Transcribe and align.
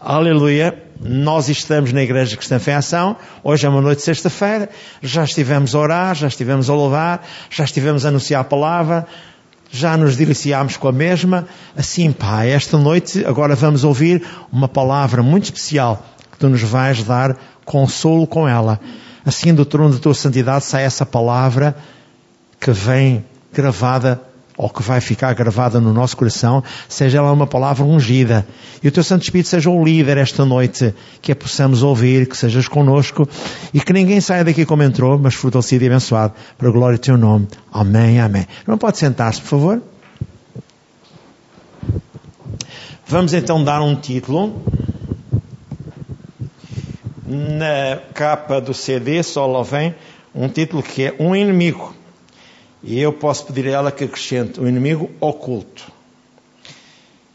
Aleluia. 0.00 0.80
Nós 1.00 1.48
estamos 1.48 1.92
na 1.92 2.00
Igreja 2.00 2.36
Cristã 2.36 2.60
Fé 2.60 2.76
Ação. 2.76 3.16
Hoje 3.42 3.66
é 3.66 3.68
uma 3.68 3.80
noite 3.80 3.98
de 3.98 4.04
sexta-feira. 4.04 4.70
Já 5.02 5.24
estivemos 5.24 5.74
a 5.74 5.78
orar, 5.78 6.14
já 6.14 6.28
estivemos 6.28 6.70
a 6.70 6.74
louvar, 6.74 7.26
já 7.50 7.64
estivemos 7.64 8.06
a 8.06 8.10
anunciar 8.10 8.42
a 8.42 8.44
palavra, 8.44 9.08
já 9.72 9.96
nos 9.96 10.14
deliciámos 10.14 10.76
com 10.76 10.86
a 10.86 10.92
mesma. 10.92 11.48
Assim, 11.76 12.12
Pai, 12.12 12.50
esta 12.50 12.78
noite 12.78 13.24
agora 13.26 13.56
vamos 13.56 13.82
ouvir 13.82 14.24
uma 14.52 14.68
palavra 14.68 15.20
muito 15.20 15.44
especial 15.44 16.06
que 16.30 16.38
Tu 16.38 16.48
nos 16.48 16.62
vais 16.62 17.02
dar 17.02 17.36
consolo 17.64 18.24
com 18.24 18.48
ela. 18.48 18.78
Assim, 19.26 19.52
do 19.52 19.64
trono 19.64 19.94
da 19.94 19.98
Tua 19.98 20.14
Santidade 20.14 20.64
sai 20.64 20.84
essa 20.84 21.04
palavra 21.04 21.76
que 22.60 22.70
vem 22.70 23.24
gravada 23.52 24.27
ou 24.58 24.68
que 24.68 24.82
vai 24.82 25.00
ficar 25.00 25.32
gravada 25.34 25.80
no 25.80 25.94
nosso 25.94 26.16
coração, 26.16 26.64
seja 26.88 27.18
ela 27.18 27.32
uma 27.32 27.46
palavra 27.46 27.84
ungida. 27.84 28.44
E 28.82 28.88
o 28.88 28.92
Teu 28.92 29.04
Santo 29.04 29.22
Espírito 29.22 29.48
seja 29.48 29.70
o 29.70 29.84
líder 29.84 30.16
esta 30.16 30.44
noite, 30.44 30.92
que 31.22 31.30
a 31.30 31.36
possamos 31.36 31.84
ouvir, 31.84 32.26
que 32.26 32.36
sejas 32.36 32.66
conosco 32.66 33.26
e 33.72 33.80
que 33.80 33.92
ninguém 33.92 34.20
saia 34.20 34.44
daqui 34.44 34.66
como 34.66 34.82
entrou, 34.82 35.16
mas 35.16 35.34
fortalecido 35.34 35.84
e 35.84 35.86
abençoado, 35.86 36.34
para 36.58 36.68
a 36.68 36.72
glória 36.72 36.98
do 36.98 37.00
Teu 37.00 37.16
nome. 37.16 37.46
Amém, 37.72 38.20
amém. 38.20 38.46
Não 38.66 38.76
pode 38.76 38.98
sentar-se, 38.98 39.40
por 39.40 39.48
favor? 39.48 39.82
Vamos 43.06 43.32
então 43.32 43.62
dar 43.62 43.80
um 43.80 43.94
título. 43.94 44.60
Na 47.24 47.98
capa 48.12 48.60
do 48.60 48.74
CD 48.74 49.22
só 49.22 49.46
lá 49.46 49.62
vem 49.62 49.94
um 50.34 50.48
título 50.48 50.82
que 50.82 51.04
é 51.04 51.14
Um 51.20 51.36
Inimigo. 51.36 51.94
E 52.82 52.98
eu 53.00 53.12
posso 53.12 53.46
pedir 53.46 53.68
a 53.68 53.72
ela 53.72 53.92
que 53.92 54.04
acrescente 54.04 54.60
um 54.60 54.68
inimigo 54.68 55.10
oculto. 55.20 55.90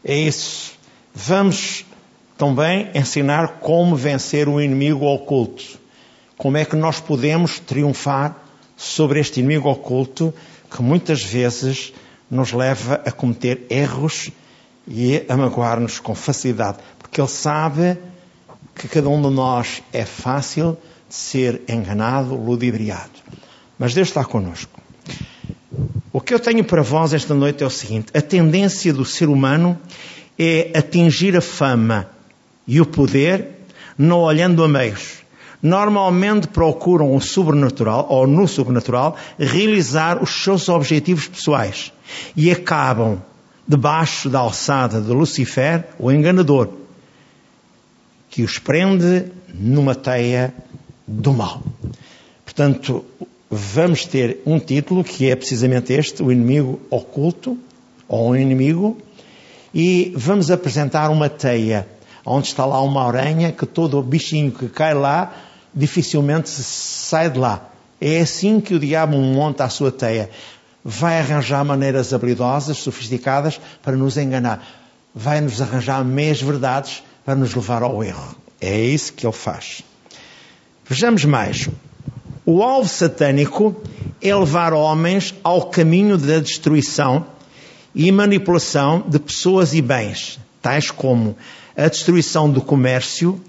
É 0.04 0.16
isso. 0.16 0.72
Vamos 1.14 1.84
também 2.36 2.90
ensinar 2.94 3.60
como 3.60 3.94
vencer 3.94 4.48
o 4.48 4.60
inimigo 4.60 5.06
oculto. 5.06 5.78
Como 6.36 6.56
é 6.56 6.64
que 6.64 6.76
nós 6.76 7.00
podemos 7.00 7.58
triunfar 7.60 8.36
sobre 8.76 9.20
este 9.20 9.40
inimigo 9.40 9.68
oculto 9.68 10.34
que 10.70 10.82
muitas 10.82 11.22
vezes 11.22 11.92
nos 12.30 12.52
leva 12.52 13.00
a 13.06 13.12
cometer 13.12 13.66
erros 13.70 14.30
e 14.88 15.24
a 15.28 15.36
magoar-nos 15.36 16.00
com 16.00 16.14
facilidade. 16.14 16.78
Porque 16.98 17.20
ele 17.20 17.28
sabe 17.28 17.96
que 18.74 18.88
cada 18.88 19.08
um 19.08 19.22
de 19.22 19.30
nós 19.30 19.82
é 19.92 20.04
fácil 20.04 20.76
de 21.08 21.14
ser 21.14 21.62
enganado, 21.68 22.34
ludibriado. 22.34 23.12
Mas 23.78 23.94
Deus 23.94 24.08
está 24.08 24.24
connosco. 24.24 24.73
O 26.14 26.20
que 26.20 26.32
eu 26.32 26.38
tenho 26.38 26.62
para 26.62 26.80
vós 26.80 27.12
esta 27.12 27.34
noite 27.34 27.64
é 27.64 27.66
o 27.66 27.70
seguinte: 27.70 28.06
a 28.16 28.22
tendência 28.22 28.94
do 28.94 29.04
ser 29.04 29.28
humano 29.28 29.76
é 30.38 30.70
atingir 30.72 31.36
a 31.36 31.40
fama 31.40 32.08
e 32.68 32.80
o 32.80 32.86
poder 32.86 33.48
não 33.98 34.20
olhando 34.20 34.62
a 34.62 34.68
meios. 34.68 35.24
Normalmente 35.60 36.46
procuram 36.46 37.16
o 37.16 37.20
sobrenatural, 37.20 38.06
ou 38.08 38.28
no 38.28 38.46
sobrenatural, 38.46 39.16
realizar 39.36 40.22
os 40.22 40.30
seus 40.30 40.68
objetivos 40.68 41.26
pessoais 41.26 41.92
e 42.36 42.48
acabam 42.48 43.20
debaixo 43.66 44.30
da 44.30 44.38
alçada 44.38 45.00
de 45.00 45.10
Lucifer, 45.10 45.88
o 45.98 46.12
enganador, 46.12 46.68
que 48.30 48.44
os 48.44 48.60
prende 48.60 49.24
numa 49.52 49.96
teia 49.96 50.54
do 51.08 51.32
mal. 51.32 51.60
Portanto, 52.44 53.04
vamos 53.50 54.04
ter 54.04 54.40
um 54.46 54.58
título 54.58 55.04
que 55.04 55.30
é 55.30 55.36
precisamente 55.36 55.92
este, 55.92 56.22
o 56.22 56.32
inimigo 56.32 56.80
oculto, 56.90 57.58
ou 58.08 58.30
um 58.30 58.36
inimigo, 58.36 58.98
e 59.74 60.12
vamos 60.16 60.50
apresentar 60.50 61.10
uma 61.10 61.28
teia, 61.28 61.88
onde 62.24 62.48
está 62.48 62.64
lá 62.64 62.80
uma 62.80 63.06
aranha 63.06 63.52
que 63.52 63.66
todo 63.66 63.98
o 63.98 64.02
bichinho 64.02 64.52
que 64.52 64.68
cai 64.68 64.94
lá 64.94 65.34
dificilmente 65.74 66.48
sai 66.48 67.28
de 67.28 67.38
lá. 67.38 67.70
É 68.00 68.20
assim 68.20 68.60
que 68.60 68.74
o 68.74 68.78
diabo 68.78 69.16
monta 69.16 69.64
a 69.64 69.68
sua 69.68 69.90
teia. 69.90 70.30
Vai 70.84 71.18
arranjar 71.18 71.64
maneiras 71.64 72.12
habilidosas, 72.12 72.76
sofisticadas, 72.76 73.60
para 73.82 73.96
nos 73.96 74.16
enganar. 74.16 74.64
Vai 75.14 75.40
nos 75.40 75.60
arranjar 75.60 76.04
meias 76.04 76.40
verdades 76.40 77.02
para 77.24 77.34
nos 77.34 77.54
levar 77.54 77.82
ao 77.82 78.04
erro. 78.04 78.36
É 78.60 78.78
isso 78.78 79.12
que 79.12 79.26
ele 79.26 79.32
faz. 79.32 79.82
Vejamos 80.86 81.24
mais. 81.24 81.68
O 82.46 82.62
alvo 82.62 82.88
satânico 82.88 83.74
é 84.20 84.34
levar 84.34 84.74
homens 84.74 85.34
ao 85.42 85.70
caminho 85.70 86.18
da 86.18 86.38
destruição 86.38 87.24
e 87.94 88.12
manipulação 88.12 89.02
de 89.08 89.18
pessoas 89.18 89.72
e 89.72 89.80
bens, 89.80 90.38
tais 90.60 90.90
como 90.90 91.36
a 91.74 91.88
destruição 91.88 92.50
do 92.50 92.60
comércio, 92.60 93.40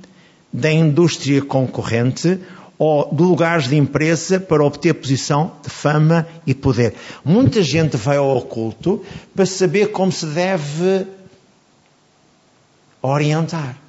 da 0.51 0.72
indústria 0.72 1.41
concorrente 1.41 2.39
ou 2.78 3.13
de 3.13 3.22
lugares 3.22 3.67
de 3.67 3.75
empresa 3.75 4.39
para 4.39 4.63
obter 4.63 4.94
posição 4.94 5.51
de 5.61 5.69
fama 5.69 6.25
e 6.47 6.53
poder. 6.53 6.94
Muita 7.23 7.61
gente 7.61 7.97
vai 7.97 8.16
ao 8.16 8.38
oculto 8.38 9.03
para 9.35 9.45
saber 9.45 9.91
como 9.91 10.11
se 10.11 10.25
deve 10.25 11.05
orientar 13.01 13.84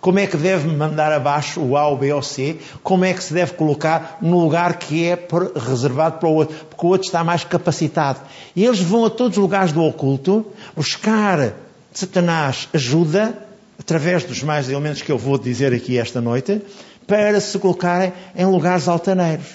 como 0.00 0.18
é 0.18 0.26
que 0.26 0.36
deve 0.36 0.68
mandar 0.68 1.12
abaixo 1.12 1.60
o 1.60 1.76
A, 1.76 1.88
o 1.88 1.96
B 1.96 2.12
ou 2.12 2.22
C, 2.22 2.58
como 2.82 3.04
é 3.04 3.12
que 3.12 3.22
se 3.22 3.34
deve 3.34 3.54
colocar 3.54 4.18
no 4.22 4.38
lugar 4.38 4.78
que 4.78 5.04
é 5.04 5.18
reservado 5.56 6.18
para 6.18 6.28
o 6.28 6.34
outro, 6.34 6.56
porque 6.70 6.86
o 6.86 6.90
outro 6.90 7.06
está 7.06 7.24
mais 7.24 7.42
capacitado. 7.44 8.20
E 8.54 8.64
eles 8.64 8.80
vão 8.80 9.04
a 9.04 9.10
todos 9.10 9.36
os 9.36 9.42
lugares 9.42 9.72
do 9.72 9.82
oculto 9.82 10.46
buscar 10.76 11.54
Satanás 11.92 12.68
ajuda, 12.72 13.36
através 13.78 14.22
dos 14.22 14.42
mais 14.42 14.68
elementos 14.68 15.02
que 15.02 15.10
eu 15.10 15.18
vou 15.18 15.36
dizer 15.36 15.72
aqui 15.72 15.98
esta 15.98 16.20
noite, 16.20 16.60
para 17.06 17.40
se 17.40 17.58
colocarem 17.58 18.12
em 18.36 18.46
lugares 18.46 18.86
altaneiros. 18.86 19.46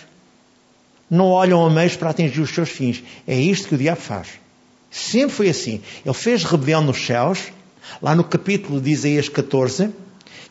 Não 1.10 1.28
olham 1.28 1.66
a 1.66 1.70
meios 1.70 1.96
para 1.96 2.10
atingir 2.10 2.42
os 2.42 2.50
seus 2.50 2.70
fins. 2.70 3.04
É 3.28 3.36
isto 3.36 3.68
que 3.68 3.76
o 3.76 3.78
diabo 3.78 4.02
faz. 4.02 4.28
Sempre 4.90 5.36
foi 5.36 5.50
assim. 5.50 5.82
Ele 6.04 6.14
fez 6.14 6.44
rebelião 6.44 6.82
nos 6.82 7.06
céus, 7.06 7.40
lá 8.02 8.16
no 8.16 8.24
capítulo 8.24 8.82
de 8.82 8.90
Isaías 8.90 9.30
14, 9.30 9.90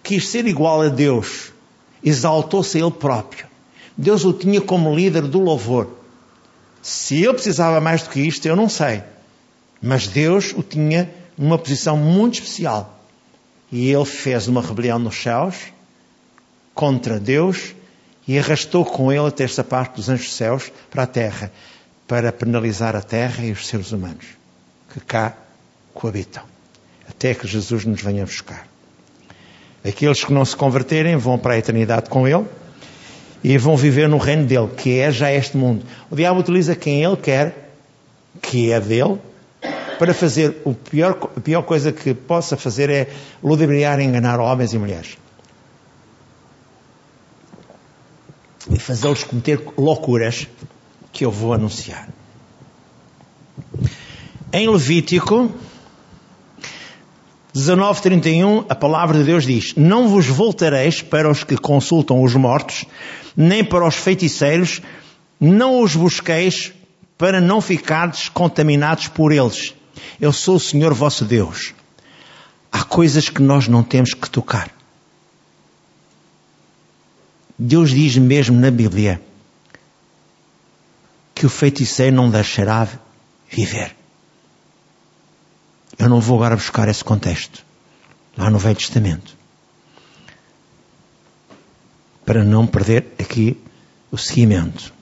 quis 0.02 0.28
ser 0.28 0.46
igual 0.46 0.82
a 0.82 0.88
Deus, 0.88 1.52
exaltou-se 2.02 2.76
a 2.76 2.80
Ele 2.80 2.90
próprio. 2.90 3.46
Deus 3.96 4.24
o 4.24 4.32
tinha 4.32 4.60
como 4.60 4.94
líder 4.94 5.22
do 5.22 5.38
louvor. 5.38 5.88
Se 6.80 7.22
ele 7.22 7.34
precisava 7.34 7.80
mais 7.80 8.02
do 8.02 8.10
que 8.10 8.20
isto, 8.20 8.46
eu 8.46 8.56
não 8.56 8.68
sei. 8.68 9.02
Mas 9.80 10.08
Deus 10.08 10.52
o 10.52 10.62
tinha 10.62 11.12
numa 11.36 11.58
posição 11.58 11.96
muito 11.96 12.34
especial. 12.34 13.00
E 13.70 13.90
ele 13.90 14.04
fez 14.04 14.48
uma 14.48 14.60
rebelião 14.60 14.98
nos 14.98 15.16
céus 15.22 15.56
contra 16.74 17.20
Deus 17.20 17.74
e 18.26 18.38
arrastou 18.38 18.84
com 18.84 19.12
ele 19.12 19.26
até 19.26 19.44
esta 19.44 19.62
parte 19.62 19.96
dos 19.96 20.08
anjos 20.08 20.34
céus 20.34 20.72
para 20.90 21.04
a 21.04 21.06
terra, 21.06 21.52
para 22.06 22.32
penalizar 22.32 22.96
a 22.96 23.02
terra 23.02 23.44
e 23.44 23.52
os 23.52 23.66
seres 23.66 23.92
humanos 23.92 24.26
que 24.92 25.00
cá 25.00 25.36
coabitam, 25.94 26.44
até 27.08 27.34
que 27.34 27.46
Jesus 27.46 27.84
nos 27.84 28.02
venha 28.02 28.24
buscar. 28.24 28.71
Aqueles 29.84 30.24
que 30.24 30.32
não 30.32 30.44
se 30.44 30.56
converterem 30.56 31.16
vão 31.16 31.38
para 31.38 31.54
a 31.54 31.58
eternidade 31.58 32.08
com 32.08 32.26
Ele 32.26 32.46
e 33.42 33.58
vão 33.58 33.76
viver 33.76 34.08
no 34.08 34.18
reino 34.18 34.46
dele, 34.46 34.68
que 34.76 34.98
é 34.98 35.10
já 35.10 35.32
este 35.32 35.56
mundo. 35.56 35.84
O 36.10 36.14
diabo 36.14 36.40
utiliza 36.40 36.76
quem 36.76 37.02
ele 37.02 37.16
quer, 37.16 37.74
que 38.40 38.70
é 38.70 38.80
dele, 38.80 39.18
para 39.98 40.14
fazer 40.14 40.62
o 40.64 40.74
pior, 40.74 41.30
a 41.36 41.40
pior 41.40 41.62
coisa 41.62 41.92
que 41.92 42.14
possa 42.14 42.56
fazer 42.56 42.88
é 42.90 43.08
ludibriar 43.42 43.98
e 44.00 44.04
enganar 44.04 44.38
homens 44.38 44.72
e 44.72 44.78
mulheres. 44.78 45.18
E 48.70 48.78
fazê-los 48.78 49.24
cometer 49.24 49.60
loucuras 49.76 50.46
que 51.12 51.24
eu 51.24 51.30
vou 51.30 51.52
anunciar. 51.52 52.08
Em 54.52 54.68
Levítico, 54.68 55.50
19:31, 57.54 58.64
a 58.68 58.74
palavra 58.74 59.18
de 59.18 59.24
Deus 59.24 59.44
diz: 59.44 59.74
Não 59.76 60.08
vos 60.08 60.26
voltareis 60.26 61.02
para 61.02 61.30
os 61.30 61.44
que 61.44 61.56
consultam 61.56 62.22
os 62.22 62.34
mortos, 62.34 62.86
nem 63.36 63.62
para 63.62 63.86
os 63.86 63.94
feiticeiros, 63.94 64.80
não 65.38 65.82
os 65.82 65.94
busqueis 65.94 66.72
para 67.18 67.40
não 67.40 67.60
ficardes 67.60 68.28
contaminados 68.28 69.08
por 69.08 69.32
eles. 69.32 69.74
Eu 70.20 70.32
sou 70.32 70.56
o 70.56 70.60
Senhor 70.60 70.94
vosso 70.94 71.24
Deus. 71.24 71.74
Há 72.70 72.82
coisas 72.84 73.28
que 73.28 73.42
nós 73.42 73.68
não 73.68 73.82
temos 73.82 74.14
que 74.14 74.30
tocar. 74.30 74.70
Deus 77.58 77.90
diz 77.90 78.16
mesmo 78.16 78.58
na 78.58 78.70
Bíblia 78.70 79.20
que 81.34 81.44
o 81.44 81.50
feiticeiro 81.50 82.16
não 82.16 82.30
deixará 82.30 82.88
viver. 83.50 83.94
Eu 86.02 86.08
não 86.08 86.20
vou 86.20 86.38
agora 86.38 86.56
buscar 86.56 86.88
esse 86.88 87.04
contexto 87.04 87.64
lá 88.36 88.50
no 88.50 88.58
Velho 88.58 88.74
Testamento 88.74 89.36
para 92.24 92.42
não 92.42 92.66
perder 92.66 93.14
aqui 93.20 93.56
o 94.10 94.18
seguimento. 94.18 94.92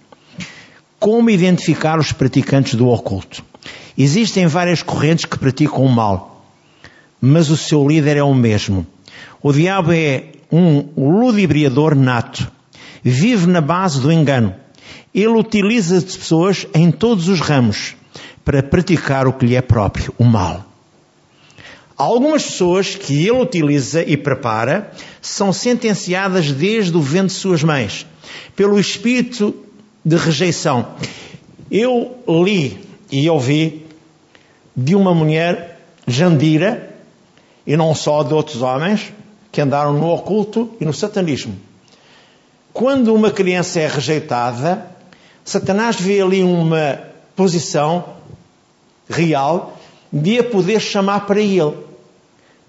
Como 0.99 1.31
identificar 1.31 1.99
os 1.99 2.13
praticantes 2.13 2.75
do 2.75 2.87
oculto? 2.87 3.43
Existem 3.97 4.47
várias 4.47 4.83
correntes 4.83 5.25
que 5.25 5.39
praticam 5.39 5.87
o 5.87 5.89
mal, 5.89 6.45
mas 7.19 7.49
o 7.49 7.57
seu 7.57 7.89
líder 7.89 8.19
é 8.19 8.23
o 8.23 8.35
mesmo. 8.35 8.87
O 9.41 9.55
diabo 9.55 9.93
é 9.93 10.33
um 10.53 10.87
ludibriador 10.99 11.95
nato. 11.95 12.47
Vive 13.03 13.47
na 13.47 13.63
base 13.63 14.03
do 14.03 14.13
engano. 14.13 14.55
Ele 15.15 15.29
utiliza 15.29 15.97
as 15.97 16.05
pessoas 16.05 16.67
em 16.75 16.91
todos 16.91 17.27
os 17.27 17.41
ramos 17.41 17.97
para 18.45 18.63
praticar 18.63 19.27
o 19.27 19.33
que 19.33 19.47
lhe 19.47 19.57
é 19.57 19.63
próprio, 19.63 20.13
o 20.19 20.25
mal. 20.25 20.70
Algumas 22.01 22.45
pessoas 22.45 22.95
que 22.95 23.29
ele 23.29 23.43
utiliza 23.43 24.03
e 24.03 24.17
prepara 24.17 24.91
são 25.21 25.53
sentenciadas 25.53 26.51
desde 26.51 26.97
o 26.97 27.01
ventre 27.03 27.27
de 27.27 27.35
suas 27.35 27.63
mães, 27.63 28.07
pelo 28.57 28.81
espírito 28.81 29.55
de 30.03 30.17
rejeição. 30.17 30.95
Eu 31.71 32.17
li 32.27 32.81
e 33.13 33.29
ouvi 33.29 33.87
de 34.75 34.95
uma 34.95 35.15
mulher 35.15 35.79
jandira, 36.07 36.97
e 37.67 37.77
não 37.77 37.95
só 37.95 38.23
de 38.23 38.33
outros 38.33 38.63
homens, 38.63 39.13
que 39.53 39.61
andaram 39.61 39.93
no 39.93 40.09
oculto 40.09 40.75
e 40.81 40.87
no 40.87 40.95
satanismo. 40.95 41.55
Quando 42.73 43.15
uma 43.15 43.31
criança 43.31 43.79
é 43.79 43.87
rejeitada, 43.87 44.87
Satanás 45.45 46.01
vê 46.01 46.23
ali 46.23 46.43
uma 46.43 46.99
posição 47.37 48.07
real 49.07 49.77
de 50.11 50.39
a 50.39 50.45
poder 50.45 50.81
chamar 50.81 51.27
para 51.27 51.39
ele. 51.39 51.90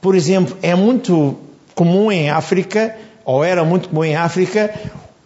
Por 0.02 0.16
exemplo, 0.16 0.58
é 0.64 0.74
muito 0.74 1.38
comum 1.76 2.12
em 2.12 2.30
África, 2.30 2.96
ou 3.24 3.44
era 3.44 3.64
muito 3.64 3.90
comum 3.90 4.04
em 4.04 4.16
África, 4.16 4.74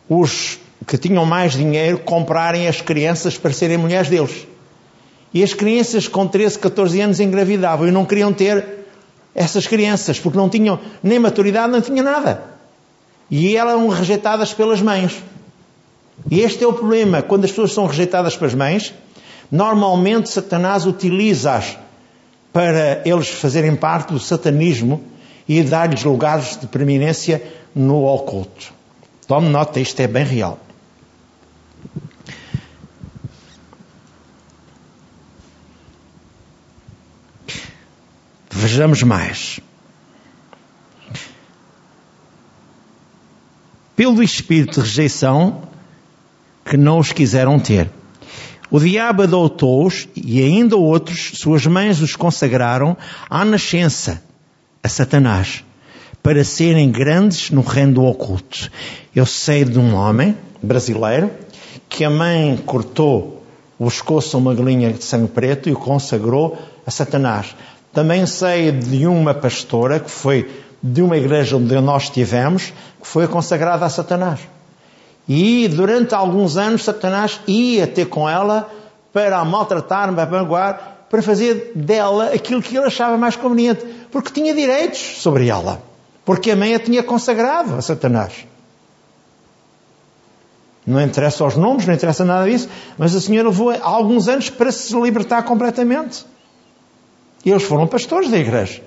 os 0.09 0.59
que 0.85 0.97
tinham 0.97 1.25
mais 1.25 1.53
dinheiro 1.53 1.97
comprarem 1.99 2.67
as 2.67 2.81
crianças 2.81 3.37
para 3.37 3.53
serem 3.53 3.77
mulheres 3.77 4.09
deles. 4.09 4.45
E 5.33 5.41
as 5.43 5.53
crianças 5.53 6.07
com 6.07 6.27
13, 6.27 6.59
14 6.59 7.01
anos 7.01 7.19
engravidavam 7.19 7.87
e 7.87 7.91
não 7.91 8.05
queriam 8.05 8.31
ter 8.31 8.85
essas 9.33 9.65
crianças, 9.65 10.19
porque 10.19 10.37
não 10.37 10.49
tinham 10.49 10.79
nem 11.01 11.19
maturidade, 11.19 11.71
não 11.71 11.81
tinham 11.81 12.03
nada. 12.03 12.43
E 13.31 13.57
eram 13.57 13.87
rejeitadas 13.87 14.53
pelas 14.53 14.81
mães. 14.81 15.21
E 16.29 16.41
este 16.41 16.63
é 16.63 16.67
o 16.67 16.73
problema. 16.73 17.21
Quando 17.21 17.45
as 17.45 17.51
pessoas 17.51 17.73
são 17.73 17.85
rejeitadas 17.85 18.37
pelas 18.37 18.53
mães, 18.53 18.93
normalmente 19.51 20.29
Satanás 20.29 20.85
utiliza-as 20.85 21.77
para 22.55 23.01
eles 23.03 23.27
fazerem 23.27 23.75
parte 23.75 24.13
do 24.13 24.19
satanismo 24.19 25.03
e 25.45 25.61
dar-lhes 25.61 26.05
lugares 26.05 26.57
de 26.57 26.65
preeminência 26.67 27.43
no 27.75 28.05
oculto. 28.05 28.73
Tome 29.27 29.49
nota, 29.49 29.77
isto 29.77 29.99
é 29.99 30.07
bem 30.07 30.23
real. 30.23 30.57
Vejamos 38.49 39.03
mais. 39.03 39.59
Pelo 43.97 44.23
espírito 44.23 44.81
de 44.81 44.87
rejeição 44.87 45.67
que 46.63 46.77
não 46.77 46.99
os 46.99 47.11
quiseram 47.11 47.59
ter. 47.59 47.91
O 48.75 48.79
diabo 48.81 49.23
adotou-os 49.23 50.05
e 50.13 50.43
ainda 50.43 50.75
outros, 50.75 51.31
suas 51.35 51.65
mães 51.65 52.01
os 52.01 52.17
consagraram 52.17 52.97
à 53.29 53.45
nascença, 53.45 54.21
a 54.83 54.89
Satanás, 54.89 55.63
para 56.21 56.43
serem 56.43 56.91
grandes 56.91 57.51
no 57.51 57.61
reino 57.61 57.93
do 57.93 58.03
oculto. 58.03 58.69
Eu 59.15 59.25
sei 59.25 59.63
de 59.63 59.79
um 59.79 59.95
homem 59.95 60.35
brasileiro 60.61 61.31
que 61.87 62.03
a 62.03 62.09
mãe 62.09 62.61
cortou 62.65 63.45
o 63.79 63.85
pescoço 63.85 64.35
a 64.35 64.41
uma 64.41 64.53
galinha 64.53 64.91
de 64.91 65.05
sangue 65.05 65.29
preto 65.29 65.69
e 65.69 65.71
o 65.71 65.77
consagrou 65.77 66.57
a 66.85 66.91
Satanás. 66.91 67.55
Também 67.93 68.25
sei 68.25 68.73
de 68.73 69.07
uma 69.07 69.33
pastora 69.33 70.01
que 70.01 70.11
foi 70.11 70.51
de 70.83 71.01
uma 71.01 71.15
igreja 71.15 71.55
onde 71.55 71.79
nós 71.79 72.03
estivemos, 72.03 72.73
que 73.01 73.07
foi 73.07 73.25
consagrada 73.25 73.85
a 73.85 73.89
Satanás. 73.89 74.41
E 75.27 75.67
durante 75.67 76.13
alguns 76.13 76.57
anos 76.57 76.83
Satanás 76.83 77.39
ia 77.47 77.87
ter 77.87 78.05
com 78.05 78.29
ela 78.29 78.69
para 79.11 79.39
a 79.39 79.45
maltratar, 79.45 80.13
para 80.13 80.25
magoar, 80.25 81.05
para 81.09 81.21
fazer 81.21 81.71
dela 81.75 82.33
aquilo 82.33 82.61
que 82.61 82.75
ele 82.75 82.85
achava 82.85 83.17
mais 83.17 83.35
conveniente, 83.35 83.85
porque 84.11 84.31
tinha 84.31 84.53
direitos 84.53 84.99
sobre 85.21 85.47
ela, 85.47 85.81
porque 86.23 86.51
a 86.51 86.55
mãe 86.55 86.75
a 86.75 86.79
tinha 86.79 87.01
consagrado 87.01 87.75
a 87.75 87.81
Satanás. 87.81 88.45
Não 90.85 91.01
interessa 91.01 91.43
os 91.43 91.55
nomes, 91.55 91.87
não 91.87 91.93
interessa 91.95 92.23
nada 92.23 92.49
disso, 92.49 92.69
mas 92.97 93.15
a 93.15 93.21
senhora 93.21 93.49
levou 93.49 93.71
alguns 93.81 94.27
anos 94.27 94.49
para 94.49 94.71
se 94.71 94.95
libertar 94.99 95.41
completamente. 95.43 96.25
E 97.43 97.49
eles 97.49 97.63
foram 97.63 97.87
pastores 97.87 98.29
da 98.29 98.37
igreja. 98.37 98.83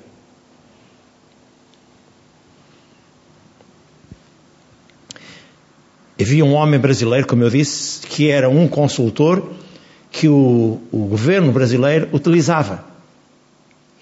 Havia 6.28 6.44
um 6.44 6.52
homem 6.52 6.78
brasileiro, 6.78 7.26
como 7.26 7.42
eu 7.42 7.48
disse, 7.48 8.06
que 8.06 8.28
era 8.28 8.50
um 8.50 8.68
consultor 8.68 9.50
que 10.10 10.28
o, 10.28 10.78
o 10.92 11.06
governo 11.06 11.50
brasileiro 11.50 12.06
utilizava. 12.12 12.84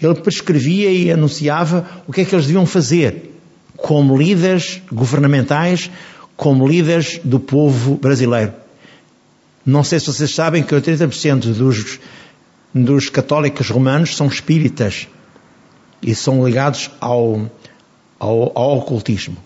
Ele 0.03 0.17
prescrevia 0.17 0.91
e 0.91 1.09
anunciava 1.09 1.89
o 2.05 2.13
que 2.13 2.23
é 2.23 2.25
que 2.25 2.35
eles 2.35 2.47
deviam 2.47 2.67
fazer 2.67 3.33
como 3.77 4.19
líderes 4.19 4.83
governamentais, 4.91 5.89
como 6.37 6.67
líderes 6.67 7.21
do 7.23 7.39
povo 7.39 7.95
brasileiro. 7.95 8.53
Não 9.65 9.85
sei 9.85 10.01
se 10.01 10.07
vocês 10.09 10.35
sabem 10.35 10.65
que 10.65 10.75
80% 10.75 11.55
dos, 11.55 12.01
dos 12.75 13.09
católicos 13.09 13.71
romanos 13.71 14.17
são 14.17 14.27
espíritas 14.27 15.07
e 16.03 16.13
são 16.13 16.45
ligados 16.45 16.91
ao, 17.01 17.49
ao, 18.19 18.51
ao 18.59 18.79
ocultismo. 18.79 19.46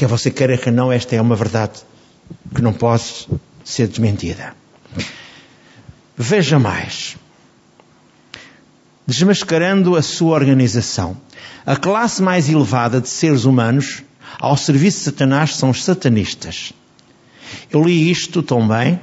Quer 0.00 0.06
você 0.06 0.30
queira 0.30 0.56
que 0.56 0.70
não, 0.70 0.90
esta 0.90 1.14
é 1.14 1.20
uma 1.20 1.36
verdade 1.36 1.80
que 2.54 2.62
não 2.62 2.72
pode 2.72 3.28
ser 3.62 3.86
desmentida. 3.86 4.54
Veja 6.16 6.58
mais. 6.58 7.18
Desmascarando 9.06 9.96
a 9.96 10.00
sua 10.00 10.36
organização. 10.36 11.18
A 11.66 11.76
classe 11.76 12.22
mais 12.22 12.48
elevada 12.48 12.98
de 12.98 13.10
seres 13.10 13.44
humanos 13.44 14.02
ao 14.38 14.56
serviço 14.56 15.00
de 15.00 15.04
Satanás 15.04 15.54
são 15.56 15.68
os 15.68 15.84
satanistas. 15.84 16.72
Eu 17.70 17.84
li 17.84 18.10
isto 18.10 18.42
também 18.42 18.98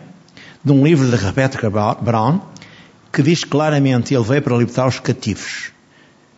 de 0.65 0.71
um 0.71 0.83
livro 0.83 1.07
de 1.07 1.15
Rebecca 1.15 1.69
Brown 1.69 2.41
que 3.13 3.21
diz 3.21 3.43
claramente 3.43 4.15
ele 4.15 4.23
veio 4.23 4.41
para 4.41 4.57
libertar 4.57 4.87
os 4.87 4.99
cativos. 4.99 5.71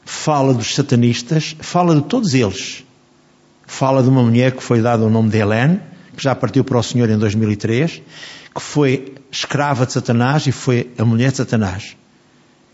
Fala 0.04 0.54
dos 0.54 0.76
satanistas, 0.76 1.56
fala 1.62 1.96
de 1.96 2.02
todos 2.02 2.34
eles 2.34 2.84
fala 3.70 4.02
de 4.02 4.10
uma 4.10 4.24
mulher 4.24 4.52
que 4.52 4.64
foi 4.64 4.82
dada 4.82 5.04
o 5.04 5.10
nome 5.10 5.30
de 5.30 5.38
Helene, 5.38 5.80
que 6.18 6.24
já 6.24 6.34
partiu 6.34 6.64
para 6.64 6.80
o 6.80 6.84
Senhor 6.84 7.08
em 7.08 7.18
2003, 7.18 8.02
que 8.54 8.62
foi 8.62 9.14
escrava 9.32 9.86
de 9.86 9.94
Satanás 9.94 10.48
e 10.48 10.52
foi 10.52 10.92
a 10.98 11.06
mulher 11.06 11.30
de 11.32 11.38
Satanás. 11.38 11.96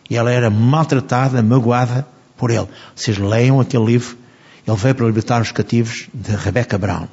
E 0.09 0.15
ela 0.15 0.31
era 0.31 0.49
maltratada, 0.49 1.43
magoada 1.43 2.07
por 2.37 2.49
ele. 2.49 2.67
Vocês 2.95 3.17
leiam 3.17 3.59
aquele 3.59 3.85
livro, 3.85 4.17
ele 4.65 4.77
veio 4.77 4.95
para 4.95 5.05
libertar 5.05 5.41
os 5.41 5.51
cativos, 5.51 6.07
de 6.13 6.31
Rebecca 6.31 6.77
Brown. 6.77 7.07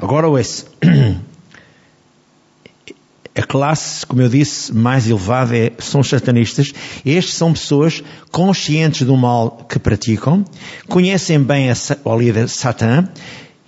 Agora 0.00 0.28
ouça. 0.28 0.64
A 3.40 3.42
classe, 3.42 4.04
como 4.04 4.20
eu 4.20 4.28
disse, 4.28 4.70
mais 4.70 5.08
elevada 5.08 5.56
é, 5.56 5.72
são 5.78 6.02
os 6.02 6.10
satanistas. 6.10 6.74
Estes 7.06 7.36
são 7.36 7.54
pessoas 7.54 8.04
conscientes 8.30 9.06
do 9.06 9.16
mal 9.16 9.64
que 9.66 9.78
praticam, 9.78 10.44
conhecem 10.86 11.42
bem 11.42 11.70
a, 11.70 11.74
o 12.04 12.18
líder 12.18 12.50
Satã, 12.50 13.08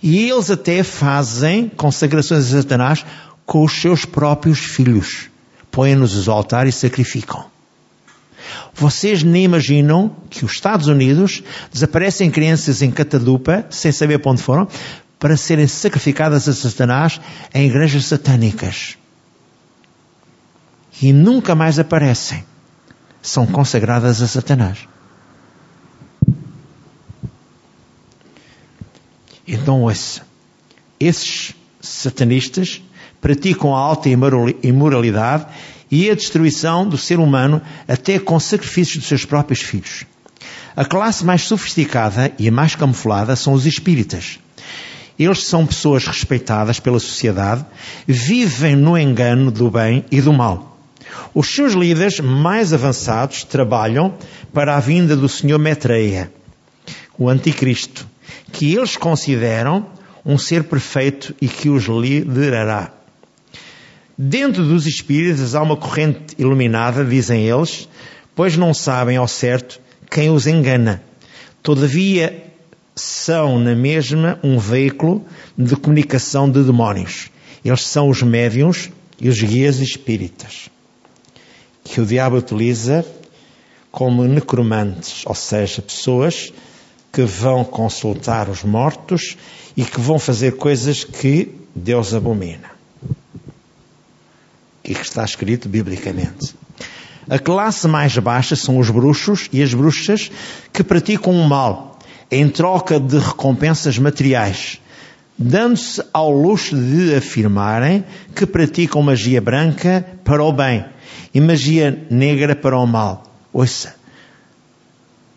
e 0.02 0.28
eles 0.28 0.50
até 0.50 0.82
fazem 0.82 1.70
consagrações 1.70 2.52
a 2.52 2.60
Satanás 2.60 3.02
com 3.46 3.64
os 3.64 3.72
seus 3.72 4.04
próprios 4.04 4.58
filhos. 4.58 5.30
Põem-nos 5.70 6.14
os 6.16 6.28
altares 6.28 6.76
e 6.76 6.78
sacrificam. 6.78 7.46
Vocês 8.74 9.22
nem 9.22 9.44
imaginam 9.44 10.14
que 10.28 10.44
os 10.44 10.52
Estados 10.52 10.86
Unidos 10.86 11.42
desaparecem 11.72 12.30
crianças 12.30 12.82
em 12.82 12.90
Catadupa, 12.90 13.64
sem 13.70 13.90
saber 13.90 14.18
para 14.18 14.32
onde 14.32 14.42
foram, 14.42 14.68
para 15.18 15.34
serem 15.34 15.66
sacrificadas 15.66 16.46
a 16.46 16.52
Satanás 16.52 17.18
em 17.54 17.68
igrejas 17.68 18.04
satânicas 18.04 18.98
e 21.02 21.12
nunca 21.12 21.54
mais 21.54 21.78
aparecem. 21.78 22.44
São 23.20 23.46
consagradas 23.46 24.22
a 24.22 24.28
Satanás. 24.28 24.78
Então, 29.46 29.82
ouça, 29.82 30.22
esses 30.98 31.54
satanistas 31.80 32.80
praticam 33.20 33.74
a 33.74 33.78
alta 33.78 34.08
imoralidade 34.08 35.46
e 35.90 36.08
a 36.08 36.14
destruição 36.14 36.88
do 36.88 36.96
ser 36.96 37.18
humano 37.18 37.60
até 37.86 38.18
com 38.18 38.38
sacrifícios 38.38 38.98
dos 38.98 39.08
seus 39.08 39.24
próprios 39.24 39.60
filhos. 39.60 40.04
A 40.74 40.84
classe 40.84 41.24
mais 41.24 41.42
sofisticada 41.42 42.32
e 42.38 42.48
a 42.48 42.52
mais 42.52 42.74
camuflada 42.74 43.36
são 43.36 43.52
os 43.52 43.66
espíritas. 43.66 44.38
Eles 45.18 45.44
são 45.44 45.66
pessoas 45.66 46.06
respeitadas 46.06 46.80
pela 46.80 46.98
sociedade, 46.98 47.64
vivem 48.06 48.74
no 48.74 48.96
engano 48.96 49.50
do 49.50 49.70
bem 49.70 50.04
e 50.10 50.20
do 50.20 50.32
mal. 50.32 50.71
Os 51.34 51.54
seus 51.54 51.72
líderes 51.72 52.20
mais 52.20 52.72
avançados 52.72 53.44
trabalham 53.44 54.14
para 54.52 54.76
a 54.76 54.80
vinda 54.80 55.16
do 55.16 55.28
Senhor 55.28 55.58
Metreia, 55.58 56.30
o 57.18 57.28
Anticristo, 57.28 58.06
que 58.52 58.74
eles 58.74 58.96
consideram 58.96 59.86
um 60.24 60.36
ser 60.36 60.64
perfeito 60.64 61.34
e 61.40 61.48
que 61.48 61.68
os 61.68 61.84
liderará. 61.84 62.92
Dentro 64.16 64.64
dos 64.64 64.86
espíritos 64.86 65.54
há 65.54 65.62
uma 65.62 65.76
corrente 65.76 66.34
iluminada, 66.38 67.04
dizem 67.04 67.48
eles, 67.48 67.88
pois 68.34 68.56
não 68.56 68.74
sabem 68.74 69.16
ao 69.16 69.26
certo 69.26 69.80
quem 70.10 70.30
os 70.30 70.46
engana. 70.46 71.02
Todavia, 71.62 72.44
são 72.94 73.58
na 73.58 73.74
mesma 73.74 74.38
um 74.42 74.58
veículo 74.58 75.24
de 75.56 75.74
comunicação 75.76 76.50
de 76.50 76.62
demónios. 76.62 77.30
Eles 77.64 77.86
são 77.86 78.10
os 78.10 78.22
médiums 78.22 78.90
e 79.18 79.30
os 79.30 79.40
guias 79.40 79.78
espíritas 79.78 80.70
que 81.84 82.00
o 82.00 82.06
diabo 82.06 82.36
utiliza 82.36 83.04
como 83.90 84.24
necromantes, 84.24 85.22
ou 85.26 85.34
seja, 85.34 85.82
pessoas 85.82 86.52
que 87.12 87.22
vão 87.22 87.62
consultar 87.62 88.48
os 88.48 88.64
mortos 88.64 89.36
e 89.76 89.84
que 89.84 90.00
vão 90.00 90.18
fazer 90.18 90.56
coisas 90.56 91.04
que 91.04 91.54
Deus 91.74 92.14
abomina. 92.14 92.70
E 94.82 94.94
que 94.94 95.02
está 95.02 95.24
escrito 95.24 95.68
biblicamente. 95.68 96.54
A 97.28 97.38
classe 97.38 97.86
mais 97.86 98.16
baixa 98.18 98.56
são 98.56 98.78
os 98.78 98.90
bruxos 98.90 99.48
e 99.52 99.62
as 99.62 99.72
bruxas 99.72 100.30
que 100.72 100.82
praticam 100.82 101.34
o 101.34 101.48
mal 101.48 101.98
em 102.30 102.48
troca 102.48 102.98
de 102.98 103.18
recompensas 103.18 103.98
materiais, 103.98 104.80
dando-se 105.38 106.02
ao 106.12 106.30
luxo 106.30 106.76
de 106.76 107.14
afirmarem 107.14 108.04
que 108.34 108.46
praticam 108.46 109.02
magia 109.02 109.40
branca 109.40 110.06
para 110.24 110.42
o 110.42 110.52
bem 110.52 110.84
e 111.34 111.40
magia 111.40 112.06
negra 112.10 112.54
para 112.54 112.78
o 112.78 112.86
mal. 112.86 113.24
Ouça, 113.52 113.94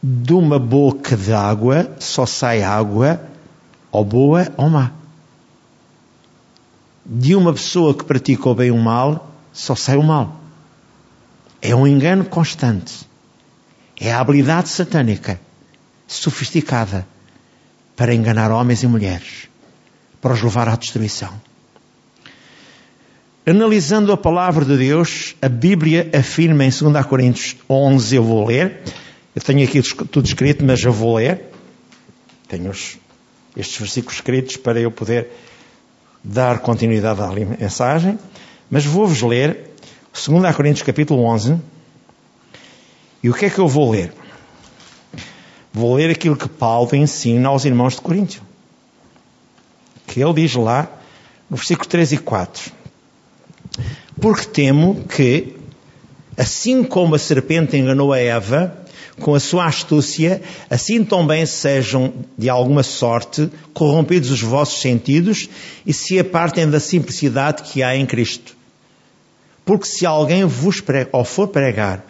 de 0.02 0.34
uma 0.34 0.60
boca 0.60 1.18
de 1.18 1.34
água 1.34 1.96
só 2.00 2.26
sai 2.26 2.62
água, 2.62 3.20
ou 3.92 4.06
boa 4.06 4.48
ou 4.58 4.70
má. 4.70 4.92
De 7.06 7.36
uma 7.36 7.54
pessoa 7.54 7.94
que 7.94 8.04
pratica 8.04 8.50
o 8.50 8.56
bem 8.56 8.72
ou 8.72 8.78
o 8.78 8.82
mal, 8.82 9.32
só 9.52 9.76
sai 9.76 9.98
o 9.98 10.04
mal. 10.04 10.40
É 11.62 11.76
um 11.76 11.88
engano 11.88 12.26
constante. 12.26 13.08
É 14.00 14.12
a 14.12 14.20
habilidade 14.20 14.70
satânica, 14.70 15.40
sofisticada, 16.06 17.08
para 17.96 18.14
enganar 18.14 18.52
homens 18.52 18.84
e 18.84 18.88
mulheres, 18.88 19.48
para 20.26 20.34
os 20.34 20.42
levar 20.42 20.68
à 20.68 20.76
destruição. 20.76 21.30
Analisando 23.46 24.12
a 24.12 24.18
palavra 24.18 24.66
de 24.66 24.76
Deus, 24.76 25.36
a 25.40 25.48
Bíblia 25.48 26.10
afirma 26.18 26.66
em 26.66 26.72
2 26.72 27.06
Coríntios 27.06 27.56
11, 27.70 28.16
eu 28.16 28.24
vou 28.24 28.44
ler, 28.44 28.82
eu 29.36 29.42
tenho 29.44 29.64
aqui 29.64 29.84
tudo 29.84 30.26
escrito, 30.26 30.66
mas 30.66 30.84
eu 30.84 30.92
vou 30.92 31.18
ler, 31.18 31.44
tenho 32.48 32.72
estes 32.72 33.78
versículos 33.78 34.16
escritos 34.16 34.58
para 34.58 34.80
eu 34.80 34.90
poder 34.90 35.28
dar 36.24 36.58
continuidade 36.58 37.22
à 37.22 37.28
mensagem, 37.28 38.18
mas 38.68 38.84
vou-vos 38.84 39.22
ler 39.22 39.76
2 40.12 40.56
Coríntios 40.56 40.82
capítulo 40.82 41.24
11, 41.24 41.56
e 43.22 43.30
o 43.30 43.34
que 43.36 43.46
é 43.46 43.50
que 43.52 43.60
eu 43.60 43.68
vou 43.68 43.92
ler? 43.92 44.12
Vou 45.72 45.94
ler 45.94 46.10
aquilo 46.10 46.36
que 46.36 46.50
Paulo 46.50 46.96
ensina 46.96 47.50
aos 47.50 47.64
irmãos 47.64 47.94
de 47.94 48.02
Coríntio, 48.02 48.42
ele 50.22 50.34
diz 50.34 50.56
lá 50.56 50.90
no 51.50 51.58
versículo 51.58 51.88
3 51.88 52.14
e 52.14 52.18
4 52.18 52.72
porque 54.20 54.46
temo 54.46 55.04
que, 55.06 55.56
assim 56.38 56.84
como 56.84 57.16
a 57.16 57.20
serpente 57.20 57.78
enganou 57.78 58.14
a 58.14 58.20
Eva, 58.20 58.76
com 59.20 59.34
a 59.34 59.40
sua 59.40 59.66
astúcia, 59.66 60.42
assim 60.70 61.04
também 61.04 61.46
sejam, 61.46 62.14
de 62.38 62.50
alguma 62.50 62.84
sorte, 62.84 63.50
corrompidos 63.74 64.30
os 64.30 64.42
vossos 64.42 64.82
sentidos 64.82 65.50
e 65.86 65.94
se 65.94 66.20
apartem 66.20 66.70
da 66.70 66.80
simplicidade 66.80 67.64
que 67.64 67.82
há 67.82 67.96
em 67.96 68.06
Cristo. 68.06 68.56
Porque 69.64 69.86
se 69.86 70.06
alguém 70.06 70.44
vos 70.44 70.82
prega, 70.82 71.10
ou 71.14 71.24
for 71.24 71.48
pregar 71.48 72.06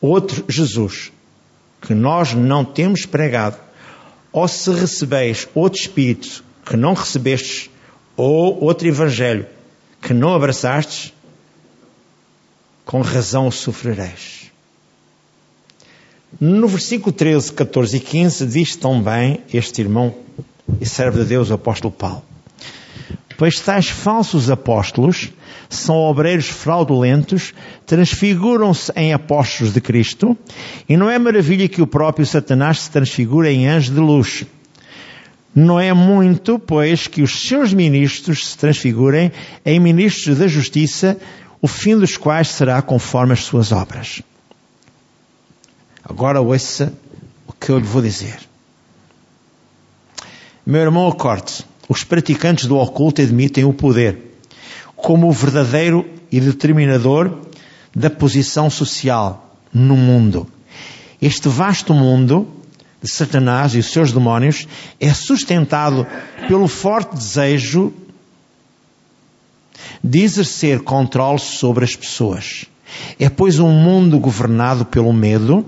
outro 0.00 0.44
Jesus, 0.48 1.12
que 1.82 1.94
nós 1.94 2.32
não 2.32 2.64
temos 2.64 3.06
pregado, 3.06 3.56
ou 4.32 4.46
se 4.46 4.70
recebeis 4.70 5.48
outro 5.54 5.80
Espírito 5.80 6.44
que 6.64 6.76
não 6.76 6.94
recebestes, 6.94 7.70
ou 8.16 8.62
outro 8.62 8.86
Evangelho 8.86 9.46
que 10.00 10.14
não 10.14 10.34
abraçastes, 10.34 11.12
com 12.84 13.00
razão 13.02 13.50
sofrereis. 13.50 14.50
No 16.40 16.68
versículo 16.68 17.12
13, 17.12 17.52
14 17.52 17.96
e 17.96 18.00
15 18.00 18.46
diz 18.46 18.76
também 18.76 19.40
este 19.52 19.80
irmão 19.80 20.14
e 20.80 20.86
servo 20.86 21.18
de 21.18 21.24
Deus, 21.24 21.50
o 21.50 21.54
apóstolo 21.54 21.92
Paulo. 21.92 22.22
Pois 23.36 23.58
tais 23.60 23.88
falsos 23.88 24.50
apóstolos 24.50 25.30
são 25.68 25.96
obreiros 25.96 26.46
fraudulentos, 26.46 27.54
transfiguram-se 27.86 28.92
em 28.96 29.12
apóstolos 29.12 29.72
de 29.72 29.80
Cristo, 29.80 30.36
e 30.88 30.96
não 30.96 31.08
é 31.08 31.18
maravilha 31.18 31.68
que 31.68 31.80
o 31.80 31.86
próprio 31.86 32.26
Satanás 32.26 32.80
se 32.80 32.90
transfigure 32.90 33.48
em 33.48 33.68
anjo 33.68 33.92
de 33.92 34.00
luz. 34.00 34.44
Não 35.54 35.80
é 35.80 35.92
muito, 35.92 36.58
pois, 36.58 37.06
que 37.06 37.22
os 37.22 37.48
seus 37.48 37.72
ministros 37.72 38.48
se 38.48 38.58
transfigurem 38.58 39.32
em 39.64 39.80
ministros 39.80 40.38
da 40.38 40.46
justiça, 40.46 41.18
o 41.60 41.66
fim 41.66 41.96
dos 41.96 42.16
quais 42.16 42.48
será 42.48 42.80
conforme 42.80 43.32
as 43.32 43.40
suas 43.40 43.72
obras. 43.72 44.22
Agora 46.04 46.40
ouça 46.40 46.92
o 47.46 47.52
que 47.52 47.70
eu 47.70 47.78
lhe 47.78 47.86
vou 47.86 48.00
dizer. 48.00 48.38
Meu 50.64 50.80
irmão, 50.80 51.08
acorde. 51.08 51.64
Os 51.88 52.04
praticantes 52.04 52.66
do 52.66 52.76
oculto 52.76 53.20
admitem 53.20 53.64
o 53.64 53.72
poder 53.72 54.30
como 55.00 55.28
o 55.28 55.32
verdadeiro 55.32 56.08
e 56.30 56.40
determinador 56.40 57.38
da 57.94 58.10
posição 58.10 58.70
social 58.70 59.56
no 59.72 59.96
mundo. 59.96 60.46
Este 61.20 61.48
vasto 61.48 61.92
mundo 61.92 62.46
de 63.02 63.10
Satanás 63.10 63.74
e 63.74 63.78
os 63.78 63.86
seus 63.86 64.12
demónios 64.12 64.68
é 64.98 65.12
sustentado 65.12 66.06
pelo 66.46 66.68
forte 66.68 67.16
desejo 67.16 67.92
de 70.02 70.20
exercer 70.20 70.80
controle 70.80 71.38
sobre 71.38 71.84
as 71.84 71.96
pessoas. 71.96 72.66
É, 73.18 73.28
pois, 73.28 73.58
um 73.58 73.70
mundo 73.70 74.18
governado 74.18 74.84
pelo 74.84 75.12
medo, 75.12 75.64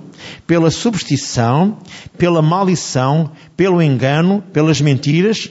pela 0.46 0.70
superstição, 0.70 1.78
pela 2.18 2.42
maldição, 2.42 3.30
pelo 3.56 3.80
engano, 3.80 4.42
pelas 4.52 4.80
mentiras. 4.80 5.50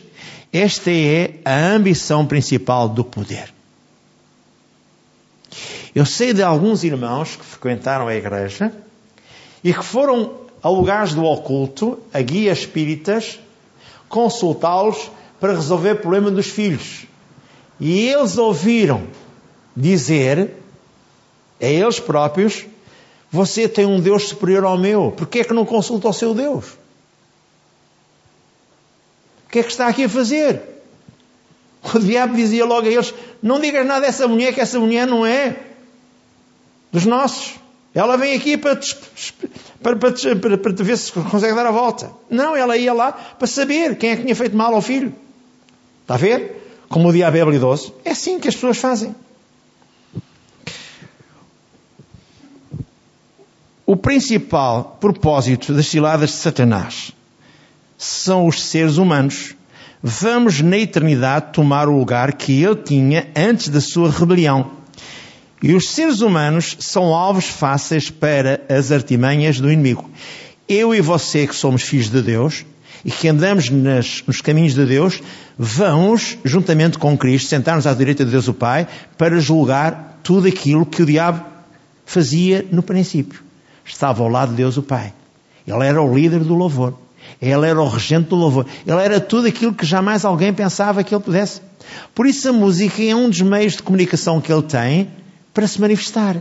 Esta 0.51 0.91
é 0.91 1.39
a 1.45 1.73
ambição 1.73 2.25
principal 2.25 2.89
do 2.89 3.03
poder. 3.03 3.53
Eu 5.95 6.05
sei 6.05 6.33
de 6.33 6.43
alguns 6.43 6.83
irmãos 6.83 7.35
que 7.35 7.45
frequentaram 7.45 8.07
a 8.07 8.15
igreja 8.15 8.71
e 9.63 9.73
que 9.73 9.83
foram 9.83 10.40
a 10.63 10.69
lugares 10.69 11.13
do 11.13 11.23
oculto, 11.23 11.99
a 12.13 12.21
guias 12.21 12.59
espíritas, 12.59 13.39
consultá-los 14.07 15.09
para 15.39 15.53
resolver 15.53 15.93
o 15.93 15.97
problema 15.97 16.29
dos 16.29 16.47
filhos. 16.47 17.05
E 17.79 18.07
eles 18.07 18.37
ouviram 18.37 19.07
dizer 19.75 20.55
a 21.59 21.65
eles 21.65 21.99
próprios: 21.99 22.65
Você 23.31 23.67
tem 23.67 23.85
um 23.85 23.99
Deus 23.99 24.29
superior 24.29 24.63
ao 24.65 24.77
meu, 24.77 25.11
por 25.11 25.27
que 25.27 25.39
é 25.39 25.43
que 25.43 25.53
não 25.53 25.65
consulta 25.65 26.07
o 26.07 26.13
seu 26.13 26.33
Deus? 26.33 26.65
O 29.47 29.49
que 29.51 29.59
é 29.59 29.63
que 29.63 29.71
está 29.71 29.87
aqui 29.87 30.03
a 30.03 30.09
fazer? 30.09 30.61
O 31.83 31.97
diabo 31.97 32.35
dizia 32.35 32.63
logo 32.65 32.87
a 32.87 32.91
eles: 32.91 33.13
Não 33.41 33.59
digas 33.59 33.85
nada 33.85 34.05
a 34.05 34.09
essa 34.09 34.27
mulher, 34.27 34.53
que 34.53 34.61
essa 34.61 34.79
mulher 34.79 35.07
não 35.07 35.25
é 35.25 35.57
dos 36.91 37.05
nossos. 37.05 37.55
Ela 37.93 38.15
vem 38.15 38.35
aqui 38.35 38.57
para 38.57 38.75
te, 38.75 38.95
para, 39.81 39.95
para, 39.95 40.35
para, 40.35 40.57
para 40.57 40.83
ver 40.83 40.97
se 40.97 41.11
consegue 41.11 41.55
dar 41.55 41.65
a 41.65 41.71
volta. 41.71 42.11
Não, 42.29 42.55
ela 42.55 42.77
ia 42.77 42.93
lá 42.93 43.11
para 43.11 43.47
saber 43.47 43.97
quem 43.97 44.11
é 44.11 44.15
que 44.15 44.23
tinha 44.23 44.35
feito 44.35 44.55
mal 44.55 44.73
ao 44.73 44.81
filho. 44.81 45.13
Está 46.01 46.15
a 46.15 46.17
ver? 46.17 46.83
Como 46.87 47.09
o 47.09 47.13
diabo 47.13 47.37
é 47.37 47.41
habilidoso. 47.41 47.93
É 48.05 48.11
assim 48.11 48.39
que 48.39 48.47
as 48.47 48.53
pessoas 48.53 48.77
fazem. 48.77 49.15
O 53.85 53.95
principal 53.97 54.97
propósito 55.01 55.73
das 55.73 55.87
ciladas 55.87 56.29
de 56.29 56.35
Satanás 56.37 57.11
são 57.97 58.47
os 58.47 58.61
seres 58.61 58.97
humanos. 58.97 59.55
Vamos 60.01 60.61
na 60.61 60.77
eternidade 60.77 61.53
tomar 61.53 61.87
o 61.87 61.97
lugar 61.97 62.33
que 62.33 62.63
ele 62.63 62.75
tinha 62.75 63.29
antes 63.35 63.69
da 63.69 63.81
sua 63.81 64.09
rebelião. 64.09 64.71
E 65.63 65.75
os 65.75 65.89
seres 65.89 66.21
humanos 66.21 66.75
são 66.79 67.13
alvos 67.13 67.45
fáceis 67.45 68.09
para 68.09 68.61
as 68.67 68.91
artimanhas 68.91 69.59
do 69.59 69.71
inimigo. 69.71 70.09
Eu 70.67 70.95
e 70.95 71.01
você, 71.01 71.45
que 71.45 71.55
somos 71.55 71.83
filhos 71.83 72.09
de 72.09 72.21
Deus 72.21 72.65
e 73.05 73.11
que 73.11 73.27
andamos 73.27 73.69
nas, 73.69 74.23
nos 74.25 74.41
caminhos 74.41 74.73
de 74.73 74.85
Deus, 74.85 75.21
vamos, 75.57 76.37
juntamente 76.43 76.97
com 76.97 77.15
Cristo, 77.15 77.49
sentar-nos 77.49 77.85
à 77.85 77.93
direita 77.93 78.25
de 78.25 78.31
Deus 78.31 78.47
o 78.47 78.53
Pai 78.53 78.87
para 79.17 79.39
julgar 79.39 80.19
tudo 80.23 80.47
aquilo 80.47 80.85
que 80.85 81.03
o 81.03 81.05
diabo 81.05 81.45
fazia 82.05 82.65
no 82.71 82.81
princípio. 82.81 83.43
Estava 83.85 84.23
ao 84.23 84.29
lado 84.29 84.49
de 84.49 84.55
Deus 84.55 84.77
o 84.77 84.83
Pai. 84.83 85.13
Ele 85.67 85.85
era 85.85 86.01
o 86.01 86.15
líder 86.15 86.39
do 86.39 86.55
louvor. 86.55 86.95
Ele 87.39 87.67
era 87.67 87.79
o 87.79 87.87
regente 87.87 88.29
do 88.29 88.35
louvor. 88.35 88.65
Ele 88.85 88.99
era 88.99 89.19
tudo 89.19 89.47
aquilo 89.47 89.73
que 89.73 89.85
jamais 89.85 90.25
alguém 90.25 90.51
pensava 90.53 91.03
que 91.03 91.13
ele 91.13 91.23
pudesse. 91.23 91.61
Por 92.15 92.25
isso 92.25 92.49
a 92.49 92.53
música 92.53 93.03
é 93.03 93.15
um 93.15 93.29
dos 93.29 93.41
meios 93.41 93.73
de 93.73 93.83
comunicação 93.83 94.41
que 94.41 94.51
ele 94.51 94.63
tem 94.63 95.20
para 95.53 95.67
se 95.67 95.79
manifestar. 95.79 96.37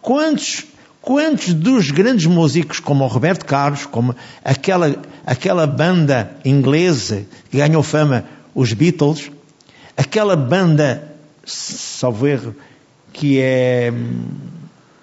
Quantos, 0.00 0.64
quantos 1.00 1.54
dos 1.54 1.90
grandes 1.90 2.26
músicos, 2.26 2.80
como 2.80 3.04
o 3.04 3.08
Roberto 3.08 3.44
Carlos, 3.44 3.86
como 3.86 4.14
aquela, 4.44 4.96
aquela 5.24 5.66
banda 5.66 6.36
inglesa 6.44 7.26
que 7.50 7.58
ganhou 7.58 7.82
fama, 7.82 8.24
os 8.54 8.72
Beatles, 8.72 9.30
aquela 9.96 10.36
banda, 10.36 11.16
salvo 11.44 12.26
erro, 12.26 12.54
que 13.12 13.40
é 13.40 13.92
hum, 13.92 14.24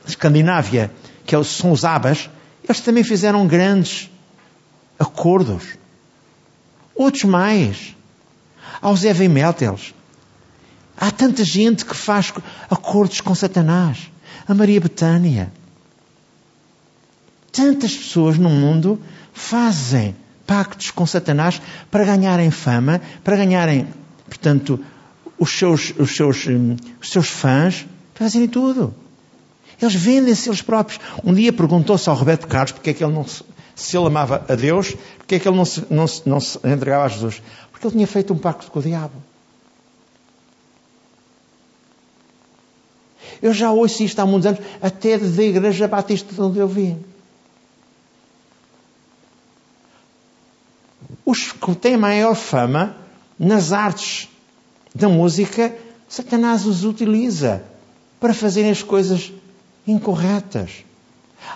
Escandinávia, 0.06 0.92
que 1.26 1.36
é 1.36 1.44
são 1.44 1.72
os 1.72 1.84
Abas, 1.86 2.30
eles 2.64 2.82
também 2.82 3.04
fizeram 3.04 3.46
grandes 3.48 4.10
acordos. 5.00 5.78
Outros 6.96 7.24
mais. 7.24 7.96
Aos 8.82 9.04
heavy 9.04 9.28
metals. 9.28 9.94
Há 10.98 11.12
tanta 11.12 11.44
gente 11.44 11.86
que 11.86 11.96
faz 11.96 12.34
acordos 12.70 13.22
com 13.22 13.34
Satanás. 13.34 14.12
A 14.48 14.54
Maria 14.54 14.80
Betânia. 14.80 15.52
Tantas 17.52 17.96
pessoas 17.96 18.38
no 18.38 18.50
mundo 18.50 19.00
fazem 19.34 20.16
pactos 20.46 20.92
com 20.92 21.06
Satanás 21.06 21.62
para 21.90 22.04
ganharem 22.04 22.52
fama, 22.52 23.02
para 23.24 23.38
ganharem, 23.38 23.88
portanto, 24.28 24.80
os 25.40 25.52
seus, 25.52 25.94
os 25.98 26.16
seus, 26.16 26.48
hum, 26.48 26.76
os 27.02 27.10
seus 27.10 27.28
fãs, 27.28 27.86
fazerem 28.14 28.48
tudo. 28.48 28.94
Eles 29.82 29.96
vendem-se 29.96 30.50
eles 30.50 30.62
próprios. 30.62 31.00
Um 31.24 31.34
dia 31.34 31.52
perguntou-se 31.52 32.10
ao 32.10 32.16
Roberto 32.16 32.48
Carlos 32.48 32.72
porque 32.72 32.92
é 32.92 32.94
que 32.94 33.04
ele 33.04 33.14
não 33.14 33.26
se, 33.26 33.44
se 33.76 33.98
ele 33.98 34.08
amava 34.08 34.46
a 34.48 34.56
Deus, 34.56 34.96
porque 35.18 35.36
é 35.36 35.40
que 35.40 35.48
ele 35.48 35.58
não 35.58 35.66
se, 35.66 35.84
não, 35.90 36.08
se, 36.08 36.22
não 36.28 36.40
se 36.40 36.58
entregava 36.64 37.06
a 37.06 37.08
Jesus. 37.08 37.42
Porque 37.72 37.88
ele 37.88 37.96
tinha 37.96 38.08
feito 38.08 38.34
um 38.34 38.38
pacto 38.38 38.70
com 38.72 38.80
o 38.80 38.82
diabo. 38.82 39.14
Eu 43.42 43.54
já 43.54 43.72
ouço 43.72 44.04
isto 44.04 44.20
há 44.20 44.26
muitos 44.26 44.48
anos, 44.48 44.62
até 44.82 45.18
da 45.18 45.44
Igreja 45.44 45.88
Batista 45.88 46.34
de 46.34 46.42
onde 46.42 46.60
eu 46.60 46.68
vim. 46.68 46.98
Os 51.26 51.52
que 51.52 51.76
têm 51.76 51.98
maior 51.98 52.36
fama 52.36 52.96
nas 53.40 53.72
artes 53.72 54.30
da 54.94 55.08
música, 55.10 55.76
Satanás 56.08 56.66
os 56.66 56.84
utiliza 56.84 57.64
para 58.20 58.34
fazerem 58.34 58.72
as 58.72 58.84
coisas 58.84 59.32
incorretas. 59.88 60.84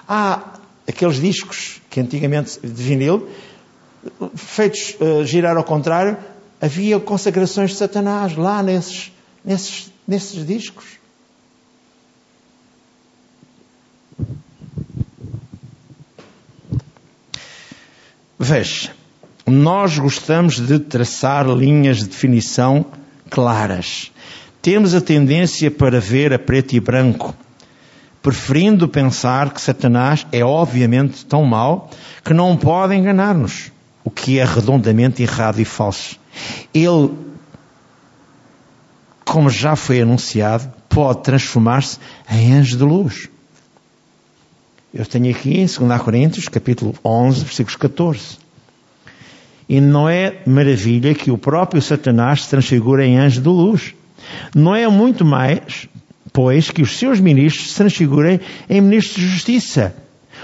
Há 0.07 0.59
aqueles 0.87 1.17
discos 1.17 1.81
que 1.89 1.99
antigamente 1.99 2.59
de 2.59 2.83
vinil, 2.83 3.29
feitos 4.35 4.95
uh, 4.99 5.25
girar 5.25 5.57
ao 5.57 5.63
contrário, 5.63 6.17
havia 6.61 6.99
consagrações 6.99 7.71
de 7.71 7.77
Satanás 7.77 8.35
lá 8.35 8.63
nesses, 8.63 9.11
nesses, 9.43 9.91
nesses 10.07 10.45
discos. 10.45 10.85
Veja, 18.47 18.91
nós 19.45 19.99
gostamos 19.99 20.55
de 20.65 20.79
traçar 20.79 21.45
linhas 21.49 21.97
de 21.97 22.05
definição 22.05 22.85
claras. 23.29 24.09
Temos 24.61 24.95
a 24.95 25.01
tendência 25.01 25.69
para 25.69 25.99
ver 25.99 26.31
a 26.31 26.39
preto 26.39 26.73
e 26.73 26.79
branco 26.79 27.35
preferindo 28.21 28.87
pensar 28.87 29.53
que 29.53 29.59
Satanás 29.61 30.25
é 30.31 30.45
obviamente 30.45 31.25
tão 31.25 31.43
mau 31.43 31.89
que 32.23 32.33
não 32.33 32.55
pode 32.55 32.95
enganar-nos, 32.95 33.69
o 34.01 34.09
que 34.09 34.39
é 34.39 34.45
redondamente 34.45 35.21
errado 35.21 35.59
e 35.59 35.65
falso. 35.65 36.17
Ele, 36.73 37.11
como 39.25 39.49
já 39.49 39.75
foi 39.75 40.01
anunciado, 40.01 40.71
pode 40.87 41.23
transformar-se 41.23 41.99
em 42.29 42.53
anjo 42.53 42.77
de 42.77 42.83
luz. 42.83 43.29
Eu 44.93 45.05
tenho 45.05 45.29
aqui 45.29 45.59
em 45.59 45.65
2 45.65 46.01
Coríntios, 46.01 46.47
capítulo 46.47 46.95
11, 47.05 47.43
versículos 47.43 47.75
14. 47.75 48.39
E 49.67 49.81
não 49.81 50.07
é 50.07 50.41
maravilha 50.45 51.13
que 51.13 51.29
o 51.29 51.37
próprio 51.37 51.81
Satanás 51.81 52.43
se 52.43 52.49
transfigure 52.49 53.03
em 53.03 53.17
anjo 53.17 53.41
de 53.41 53.49
luz. 53.49 53.93
Não 54.55 54.75
é 54.75 54.87
muito 54.87 55.25
mais 55.25 55.87
pois, 56.37 56.69
que 56.69 56.83
os 56.83 56.99
seus 56.99 57.19
ministros 57.19 57.71
se 57.71 57.77
transfigurem 57.77 58.39
em 58.69 58.79
ministros 58.79 59.15
de 59.15 59.27
justiça, 59.27 59.95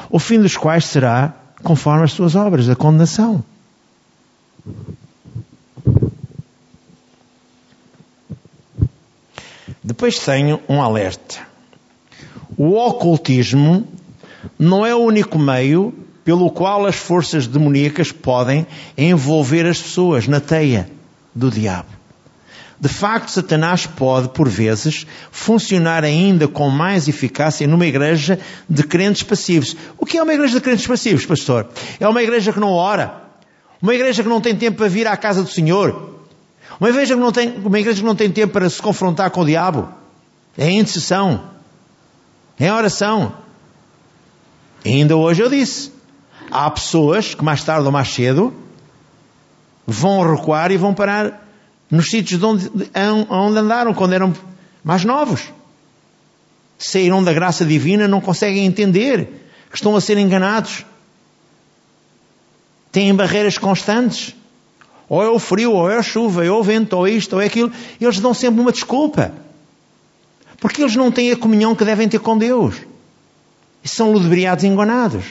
o 0.09 0.17
fim 0.17 0.39
dos 0.39 0.57
quais 0.57 0.85
será 0.85 1.35
conforme 1.61 2.03
as 2.03 2.11
suas 2.11 2.33
obras, 2.33 2.67
a 2.67 2.75
condenação. 2.75 3.43
Depois 9.83 10.17
tenho 10.17 10.59
um 10.67 10.81
alerta. 10.81 11.41
O 12.57 12.73
ocultismo 12.73 13.87
não 14.57 14.83
é 14.83 14.95
o 14.95 14.99
único 14.99 15.37
meio 15.37 15.93
pelo 16.23 16.49
qual 16.49 16.85
as 16.85 16.95
forças 16.95 17.47
demoníacas 17.47 18.11
podem 18.11 18.65
envolver 18.97 19.65
as 19.65 19.81
pessoas 19.81 20.27
na 20.27 20.39
teia 20.39 20.89
do 21.33 21.49
diabo. 21.51 21.89
De 22.83 22.89
facto, 22.89 23.29
Satanás 23.29 23.85
pode, 23.85 24.27
por 24.29 24.49
vezes, 24.49 25.07
funcionar 25.31 26.03
ainda 26.03 26.49
com 26.49 26.69
mais 26.69 27.07
eficácia 27.07 27.65
numa 27.65 27.85
igreja 27.85 28.37
de 28.69 28.83
crentes 28.83 29.23
passivos. 29.23 29.73
O 29.97 30.05
que 30.05 30.17
é 30.17 30.21
uma 30.21 30.33
igreja 30.33 30.55
de 30.55 30.61
crentes 30.61 30.85
passivos, 30.85 31.25
pastor? 31.25 31.69
É 31.97 32.05
uma 32.05 32.21
igreja 32.21 32.51
que 32.51 32.59
não 32.59 32.71
ora. 32.73 33.23
Uma 33.81 33.95
igreja 33.95 34.21
que 34.21 34.27
não 34.27 34.41
tem 34.41 34.53
tempo 34.53 34.77
para 34.79 34.89
vir 34.89 35.07
à 35.07 35.15
casa 35.15 35.41
do 35.41 35.49
Senhor. 35.49 36.25
Uma 36.77 36.89
igreja 36.89 37.13
que 37.13 37.21
não 37.21 37.31
tem, 37.31 37.55
uma 37.57 37.79
igreja 37.79 38.01
que 38.01 38.05
não 38.05 38.17
tem 38.17 38.29
tempo 38.29 38.51
para 38.51 38.69
se 38.69 38.81
confrontar 38.81 39.29
com 39.31 39.41
o 39.41 39.45
diabo. 39.45 39.87
É 40.57 40.69
intercessão. 40.69 41.41
É 42.59 42.69
oração. 42.73 43.33
E 44.83 44.89
ainda 44.89 45.15
hoje 45.15 45.41
eu 45.41 45.49
disse. 45.49 45.92
Há 46.51 46.69
pessoas 46.69 47.33
que 47.33 47.43
mais 47.43 47.63
tarde 47.63 47.85
ou 47.85 47.91
mais 47.91 48.13
cedo 48.13 48.53
vão 49.85 50.35
recuar 50.35 50.71
e 50.71 50.77
vão 50.77 50.93
parar 50.93 51.47
nos 51.89 52.09
sítios 52.09 52.39
de 52.39 52.45
onde, 52.45 52.71
onde 53.29 53.57
andaram 53.57 53.93
quando 53.93 54.13
eram 54.13 54.33
mais 54.83 55.03
novos. 55.03 55.51
Saíram 56.77 57.23
da 57.23 57.31
graça 57.31 57.65
divina, 57.65 58.07
não 58.07 58.19
conseguem 58.19 58.65
entender 58.65 59.27
que 59.69 59.75
estão 59.75 59.95
a 59.95 60.01
ser 60.01 60.17
enganados. 60.17 60.85
Têm 62.91 63.13
barreiras 63.15 63.57
constantes. 63.57 64.35
Ou 65.09 65.21
é 65.21 65.29
o 65.29 65.37
frio, 65.37 65.73
ou 65.73 65.89
é 65.89 65.97
a 65.97 66.03
chuva, 66.03 66.41
ou 66.41 66.47
é 66.47 66.51
o 66.51 66.63
vento, 66.63 66.93
ou 66.93 67.07
é 67.07 67.11
isto, 67.11 67.33
ou 67.33 67.41
é 67.41 67.45
aquilo. 67.45 67.71
Eles 67.99 68.19
dão 68.19 68.33
sempre 68.33 68.61
uma 68.61 68.71
desculpa. 68.71 69.31
Porque 70.59 70.81
eles 70.81 70.95
não 70.95 71.11
têm 71.11 71.31
a 71.31 71.37
comunhão 71.37 71.75
que 71.75 71.85
devem 71.85 72.07
ter 72.07 72.19
com 72.19 72.37
Deus. 72.37 72.75
E 73.83 73.87
são 73.87 74.11
ludibriados 74.11 74.63
e 74.63 74.67
enganados. 74.67 75.23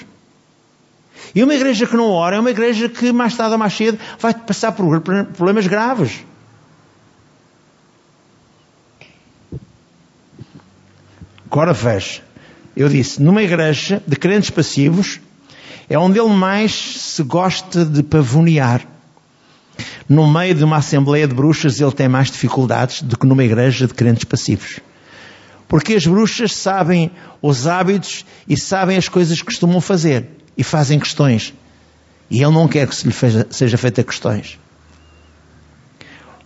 E 1.34 1.42
uma 1.42 1.54
igreja 1.54 1.86
que 1.86 1.96
não 1.96 2.10
ora 2.10 2.36
é 2.36 2.40
uma 2.40 2.50
igreja 2.50 2.88
que 2.88 3.10
mais 3.10 3.34
tarde 3.34 3.52
ou 3.52 3.58
mais 3.58 3.74
cedo 3.74 3.98
vai 4.18 4.34
passar 4.34 4.72
por 4.72 5.00
problemas 5.00 5.66
graves. 5.66 6.24
Agora 11.50 11.72
veja, 11.72 12.22
eu 12.76 12.88
disse, 12.88 13.22
numa 13.22 13.42
igreja 13.42 14.02
de 14.06 14.16
crentes 14.16 14.50
passivos, 14.50 15.20
é 15.88 15.98
onde 15.98 16.18
ele 16.18 16.30
mais 16.30 16.72
se 16.72 17.22
gosta 17.22 17.84
de 17.84 18.02
pavonear. 18.02 18.86
No 20.08 20.30
meio 20.30 20.54
de 20.54 20.64
uma 20.64 20.76
assembleia 20.76 21.26
de 21.26 21.34
bruxas, 21.34 21.80
ele 21.80 21.92
tem 21.92 22.08
mais 22.08 22.30
dificuldades 22.30 23.02
do 23.02 23.18
que 23.18 23.26
numa 23.26 23.44
igreja 23.44 23.86
de 23.86 23.94
crentes 23.94 24.24
passivos. 24.24 24.80
Porque 25.66 25.94
as 25.94 26.06
bruxas 26.06 26.54
sabem 26.54 27.10
os 27.40 27.66
hábitos 27.66 28.26
e 28.46 28.56
sabem 28.56 28.96
as 28.96 29.08
coisas 29.08 29.38
que 29.38 29.46
costumam 29.46 29.80
fazer 29.80 30.41
e 30.56 30.64
fazem 30.64 30.98
questões. 30.98 31.54
E 32.30 32.42
ele 32.42 32.52
não 32.52 32.68
quer 32.68 32.86
que 32.88 32.94
se 32.94 33.06
lhe 33.06 33.14
seja 33.50 33.76
feita 33.76 34.02
questões. 34.02 34.58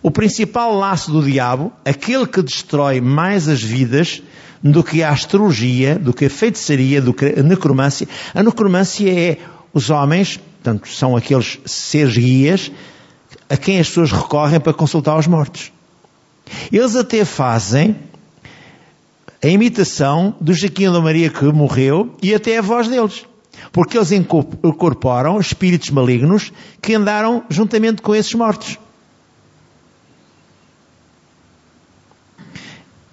O 0.01 0.11
principal 0.11 0.75
laço 0.75 1.11
do 1.11 1.23
diabo, 1.23 1.71
aquele 1.83 2.25
que 2.27 2.41
destrói 2.41 3.01
mais 3.01 3.47
as 3.47 3.61
vidas, 3.61 4.21
do 4.63 4.83
que 4.83 5.03
a 5.03 5.09
astrologia, 5.09 5.97
do 5.97 6.13
que 6.13 6.25
a 6.25 6.29
feitiçaria, 6.29 7.01
do 7.01 7.13
que 7.13 7.25
a 7.25 7.43
necromância. 7.43 8.07
A 8.33 8.43
necromância 8.43 9.09
é 9.09 9.37
os 9.73 9.89
homens, 9.89 10.37
portanto, 10.37 10.87
são 10.89 11.15
aqueles 11.15 11.59
seres 11.65 12.17
guias 12.17 12.71
a 13.49 13.55
quem 13.55 13.79
as 13.79 13.87
pessoas 13.87 14.11
recorrem 14.11 14.59
para 14.59 14.73
consultar 14.73 15.17
os 15.17 15.27
mortos. 15.27 15.71
Eles 16.71 16.95
até 16.95 17.23
fazem 17.25 17.95
a 19.43 19.47
imitação 19.47 20.35
do 20.41 20.53
Jaquinho 20.53 20.91
da 20.91 21.01
Maria 21.01 21.29
que 21.29 21.45
morreu 21.45 22.15
e 22.21 22.33
até 22.33 22.57
a 22.57 22.61
voz 22.61 22.87
deles. 22.87 23.25
Porque 23.71 23.97
eles 23.97 24.11
incorporam 24.11 25.39
espíritos 25.39 25.89
malignos 25.89 26.51
que 26.81 26.93
andaram 26.95 27.43
juntamente 27.49 28.01
com 28.01 28.15
esses 28.15 28.33
mortos. 28.33 28.77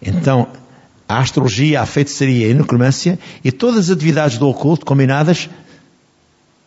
Então, 0.00 0.48
a 1.08 1.18
astrologia, 1.18 1.80
a 1.80 1.86
feitiçaria 1.86 2.48
e 2.48 2.52
a 2.52 2.54
necromância 2.54 3.18
e 3.42 3.50
todas 3.50 3.90
as 3.90 3.96
atividades 3.96 4.38
do 4.38 4.48
oculto 4.48 4.84
combinadas 4.84 5.48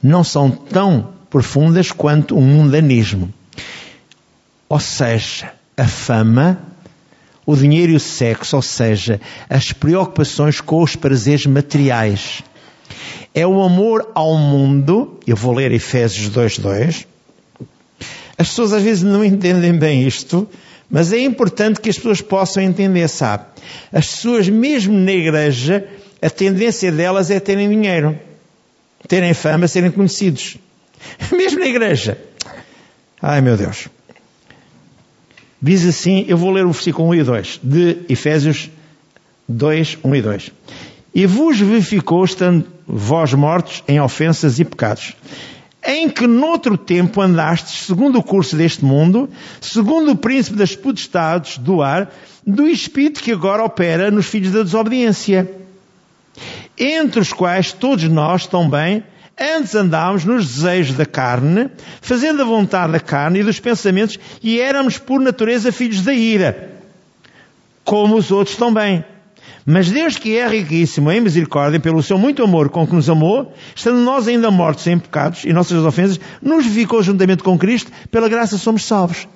não 0.01 0.23
são 0.23 0.49
tão 0.49 1.13
profundas 1.29 1.91
quanto 1.91 2.35
o 2.37 2.41
mundanismo. 2.41 3.33
Ou 4.69 4.79
seja, 4.79 5.53
a 5.75 5.87
fama, 5.87 6.59
o 7.45 7.55
dinheiro 7.55 7.93
e 7.93 7.95
o 7.95 7.99
sexo, 7.99 8.55
ou 8.55 8.61
seja, 8.61 9.21
as 9.49 9.71
preocupações 9.71 10.59
com 10.59 10.81
os 10.81 10.95
prazeres 10.95 11.45
materiais. 11.45 12.43
É 13.37 13.45
o 13.45 13.61
amor 13.61 14.13
ao 14.15 14.35
mundo, 14.35 15.19
eu 15.27 15.35
vou 15.35 15.53
ler 15.53 15.71
Efésios 15.71 16.27
2.2. 16.31 17.05
As 18.35 18.47
pessoas 18.47 18.73
às 18.73 18.81
vezes 18.81 19.03
não 19.03 19.23
entendem 19.23 19.77
bem 19.77 20.07
isto, 20.07 20.49
mas 20.89 21.13
é 21.13 21.19
importante 21.19 21.79
que 21.79 21.87
as 21.87 21.97
pessoas 21.97 22.19
possam 22.19 22.63
entender, 22.63 23.07
sabe? 23.07 23.45
As 23.93 24.07
pessoas, 24.07 24.49
mesmo 24.49 24.97
na 24.97 25.11
igreja, 25.11 25.87
a 26.19 26.31
tendência 26.31 26.91
delas 26.91 27.29
é 27.29 27.39
terem 27.39 27.69
dinheiro, 27.69 28.19
terem 29.07 29.35
fama, 29.35 29.67
serem 29.67 29.91
conhecidos. 29.91 30.57
Mesmo 31.31 31.59
na 31.59 31.67
igreja. 31.67 32.17
Ai 33.21 33.39
meu 33.39 33.55
Deus. 33.55 33.87
Diz 35.61 35.85
assim, 35.85 36.25
eu 36.27 36.37
vou 36.37 36.49
ler 36.49 36.65
o 36.65 36.71
versículo 36.71 37.09
1 37.09 37.13
e 37.13 37.23
2 37.23 37.59
de 37.61 37.97
Efésios 38.09 38.71
2, 39.47 39.99
1 40.03 40.15
e 40.15 40.21
2. 40.23 40.51
E 41.13 41.25
vos 41.27 41.59
verificou 41.59 42.25
estando 42.25 42.76
vós 42.87 43.33
mortos 43.33 43.83
em 43.87 43.99
ofensas 43.99 44.59
e 44.59 44.65
pecados, 44.65 45.13
em 45.85 46.09
que 46.09 46.25
noutro 46.25 46.77
tempo 46.77 47.21
andastes 47.21 47.85
segundo 47.85 48.19
o 48.19 48.23
curso 48.23 48.55
deste 48.55 48.85
mundo, 48.85 49.29
segundo 49.59 50.11
o 50.11 50.15
príncipe 50.15 50.57
das 50.57 50.75
potestades 50.75 51.57
do 51.57 51.81
ar, 51.81 52.11
do 52.45 52.67
espírito 52.67 53.21
que 53.21 53.31
agora 53.31 53.63
opera 53.63 54.09
nos 54.09 54.25
filhos 54.25 54.53
da 54.53 54.63
desobediência, 54.63 55.51
entre 56.77 57.19
os 57.19 57.33
quais 57.33 57.73
todos 57.73 58.05
nós 58.05 58.47
também 58.47 59.03
Antes 59.39 59.75
andávamos 59.75 60.25
nos 60.25 60.47
desejos 60.47 60.97
da 60.97 61.05
carne, 61.05 61.69
fazendo 62.01 62.41
a 62.41 62.45
vontade 62.45 62.93
da 62.93 62.99
carne 62.99 63.41
e 63.41 63.43
dos 63.43 63.59
pensamentos, 63.59 64.17
e 64.41 64.59
éramos 64.59 64.97
por 64.97 65.19
natureza 65.21 65.71
filhos 65.71 66.01
da 66.01 66.11
ira, 66.11 66.71
como 67.83 68.15
os 68.15 68.31
outros 68.31 68.57
também. 68.57 69.05
Mas 69.69 69.91
Deus 69.91 70.17
que 70.17 70.37
é 70.37 70.47
riquíssimo 70.47 71.11
em 71.11 71.19
misericórdia, 71.19 71.77
pelo 71.77 72.01
seu 72.01 72.17
muito 72.17 72.41
amor 72.41 72.69
com 72.69 72.87
que 72.87 72.95
nos 72.95 73.09
amou, 73.09 73.53
estando 73.75 73.97
nós 73.97 74.25
ainda 74.25 74.49
mortos 74.49 74.87
em 74.87 74.97
pecados 74.97 75.43
e 75.43 75.51
nossas 75.51 75.83
ofensas, 75.83 76.21
nos 76.41 76.63
vivificou 76.63 77.03
juntamente 77.03 77.43
com 77.43 77.57
Cristo, 77.57 77.91
pela 78.09 78.29
graça 78.29 78.57
somos 78.57 78.85
salvos. 78.85 79.27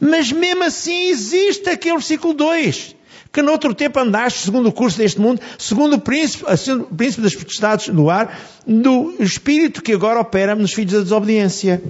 Mas 0.00 0.32
mesmo 0.32 0.64
assim 0.64 1.10
existe 1.10 1.68
aquele 1.68 1.96
versículo 1.96 2.32
2 2.32 2.96
que 3.30 3.42
noutro 3.42 3.74
tempo 3.74 3.98
andaste 3.98 4.38
segundo 4.38 4.68
o 4.68 4.72
curso 4.72 4.96
deste 4.96 5.20
mundo, 5.20 5.40
segundo 5.58 5.96
o 5.96 6.00
príncipe, 6.00 6.44
o 6.44 6.94
príncipe 6.94 7.20
das 7.20 7.34
potestades 7.34 7.88
do 7.88 8.08
ar, 8.08 8.40
do 8.66 9.16
espírito 9.18 9.82
que 9.82 9.92
agora 9.92 10.20
opera 10.20 10.54
nos 10.54 10.72
filhos 10.72 10.92
da 10.92 11.00
desobediência. 11.00 11.82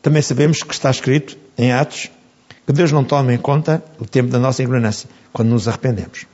Também 0.00 0.22
sabemos 0.22 0.62
que 0.62 0.72
está 0.72 0.90
escrito 0.90 1.36
em 1.56 1.70
Atos 1.70 2.10
que 2.66 2.72
Deus 2.72 2.92
não 2.92 3.04
toma 3.04 3.32
em 3.32 3.38
conta 3.38 3.82
o 3.98 4.04
tempo 4.04 4.30
da 4.30 4.38
nossa 4.38 4.62
ignorância, 4.62 5.08
quando 5.32 5.48
nos 5.48 5.66
arrependemos. 5.66 6.26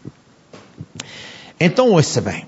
Então 1.58 1.90
ouça 1.90 2.20
bem. 2.20 2.46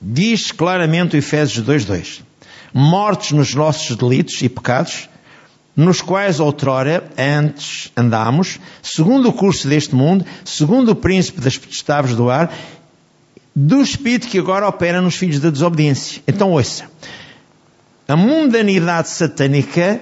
Diz 0.00 0.52
claramente 0.52 1.16
o 1.16 1.18
Efésios 1.18 1.66
2.2 1.66 2.22
Mortos 2.72 3.32
nos 3.32 3.54
nossos 3.54 3.96
delitos 3.96 4.40
e 4.42 4.48
pecados, 4.48 5.08
nos 5.74 6.02
quais 6.02 6.38
outrora 6.38 7.08
antes 7.16 7.90
andámos, 7.96 8.60
segundo 8.82 9.28
o 9.28 9.32
curso 9.32 9.66
deste 9.68 9.94
mundo, 9.94 10.24
segundo 10.44 10.90
o 10.90 10.94
príncipe 10.94 11.40
das 11.40 11.56
potestades 11.56 12.14
do 12.14 12.28
ar, 12.28 12.52
do 13.56 13.80
espírito 13.80 14.28
que 14.28 14.38
agora 14.38 14.68
opera 14.68 15.00
nos 15.00 15.16
filhos 15.16 15.40
da 15.40 15.50
desobediência. 15.50 16.22
Então 16.28 16.50
ouça. 16.52 16.84
A 18.10 18.16
mundanidade 18.16 19.10
satânica 19.10 20.00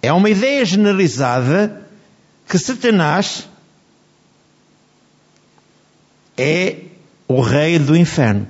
é 0.00 0.12
uma 0.12 0.30
ideia 0.30 0.64
generalizada 0.64 1.84
que 2.48 2.56
Satanás 2.60 3.48
é 6.38 6.76
o 7.26 7.40
rei 7.40 7.80
do 7.80 7.96
inferno, 7.96 8.46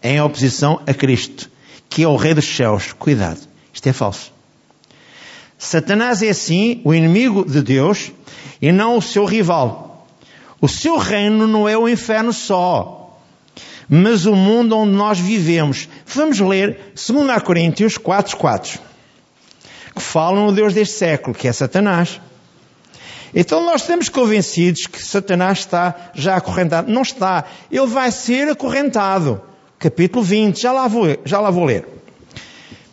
em 0.00 0.20
oposição 0.20 0.80
a 0.86 0.94
Cristo, 0.94 1.50
que 1.88 2.04
é 2.04 2.06
o 2.06 2.14
rei 2.14 2.32
dos 2.32 2.46
céus. 2.46 2.92
Cuidado, 2.92 3.40
isto 3.74 3.88
é 3.88 3.92
falso. 3.92 4.32
Satanás 5.58 6.22
é 6.22 6.28
assim 6.28 6.80
o 6.84 6.94
inimigo 6.94 7.44
de 7.44 7.60
Deus 7.60 8.12
e 8.62 8.70
não 8.70 8.98
o 8.98 9.02
seu 9.02 9.24
rival. 9.24 10.06
O 10.60 10.68
seu 10.68 10.96
reino 10.96 11.48
não 11.48 11.68
é 11.68 11.76
o 11.76 11.88
inferno 11.88 12.32
só, 12.32 12.99
mas 13.92 14.24
o 14.24 14.36
mundo 14.36 14.76
onde 14.78 14.92
nós 14.92 15.18
vivemos. 15.18 15.88
Vamos 16.06 16.38
ler 16.38 16.92
2 16.94 17.42
Coríntios 17.42 17.98
4.4, 17.98 18.78
que 19.94 20.00
falam 20.00 20.46
o 20.46 20.52
Deus 20.52 20.72
deste 20.72 20.94
século, 20.94 21.34
que 21.34 21.48
é 21.48 21.52
Satanás. 21.52 22.20
Então 23.34 23.64
nós 23.64 23.80
estamos 23.82 24.08
convencidos 24.08 24.86
que 24.86 25.02
Satanás 25.02 25.58
está 25.58 26.12
já 26.14 26.36
acorrentado. 26.36 26.90
Não 26.90 27.02
está. 27.02 27.44
Ele 27.70 27.86
vai 27.86 28.12
ser 28.12 28.48
acorrentado. 28.48 29.40
Capítulo 29.78 30.24
20. 30.24 30.60
Já 30.60 30.72
lá 30.72 30.86
vou, 30.86 31.06
já 31.24 31.40
lá 31.40 31.50
vou 31.50 31.64
ler. 31.64 31.86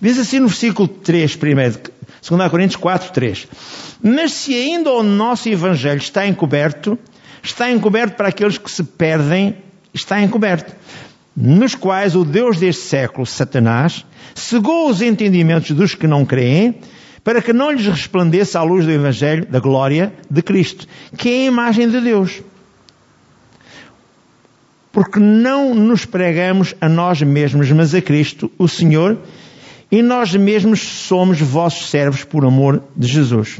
Diz 0.01 0.17
assim 0.17 0.39
no 0.39 0.47
versículo 0.47 0.87
3 0.87 1.35
primeiro 1.35 1.79
2 2.27 2.51
Coríntios 2.51 2.75
4, 2.75 3.11
3. 3.11 3.47
Mas 4.01 4.31
se 4.33 4.53
ainda 4.53 4.91
o 4.91 5.01
nosso 5.01 5.49
Evangelho 5.49 5.99
está 5.99 6.27
encoberto, 6.27 6.97
está 7.41 7.71
encoberto 7.71 8.15
para 8.15 8.27
aqueles 8.27 8.57
que 8.57 8.69
se 8.69 8.83
perdem, 8.83 9.57
está 9.97 10.21
encoberto. 10.21 10.73
Nos 11.35 11.75
quais 11.75 12.15
o 12.15 12.23
Deus 12.23 12.57
deste 12.57 12.83
século, 12.83 13.25
Satanás, 13.25 14.05
cegou 14.33 14.89
os 14.89 15.01
entendimentos 15.01 15.71
dos 15.71 15.93
que 15.93 16.07
não 16.07 16.25
creem, 16.25 16.79
para 17.23 17.41
que 17.41 17.51
não 17.51 17.71
lhes 17.71 17.85
resplandeça 17.85 18.59
a 18.59 18.63
luz 18.63 18.85
do 18.85 18.91
Evangelho 18.91 19.45
da 19.45 19.59
glória 19.59 20.13
de 20.31 20.41
Cristo, 20.41 20.87
que 21.17 21.29
é 21.29 21.33
a 21.41 21.45
imagem 21.45 21.89
de 21.89 21.99
Deus. 21.99 22.41
Porque 24.91 25.19
não 25.19 25.75
nos 25.75 26.05
pregamos 26.05 26.73
a 26.79 26.87
nós 26.87 27.21
mesmos, 27.21 27.71
mas 27.71 27.93
a 27.93 28.01
Cristo, 28.01 28.49
o 28.57 28.67
Senhor, 28.67 29.17
e 29.91 30.01
nós 30.01 30.33
mesmos 30.33 30.79
somos 30.81 31.39
vossos 31.39 31.89
servos 31.89 32.23
por 32.23 32.45
amor 32.45 32.81
de 32.95 33.07
Jesus. 33.07 33.59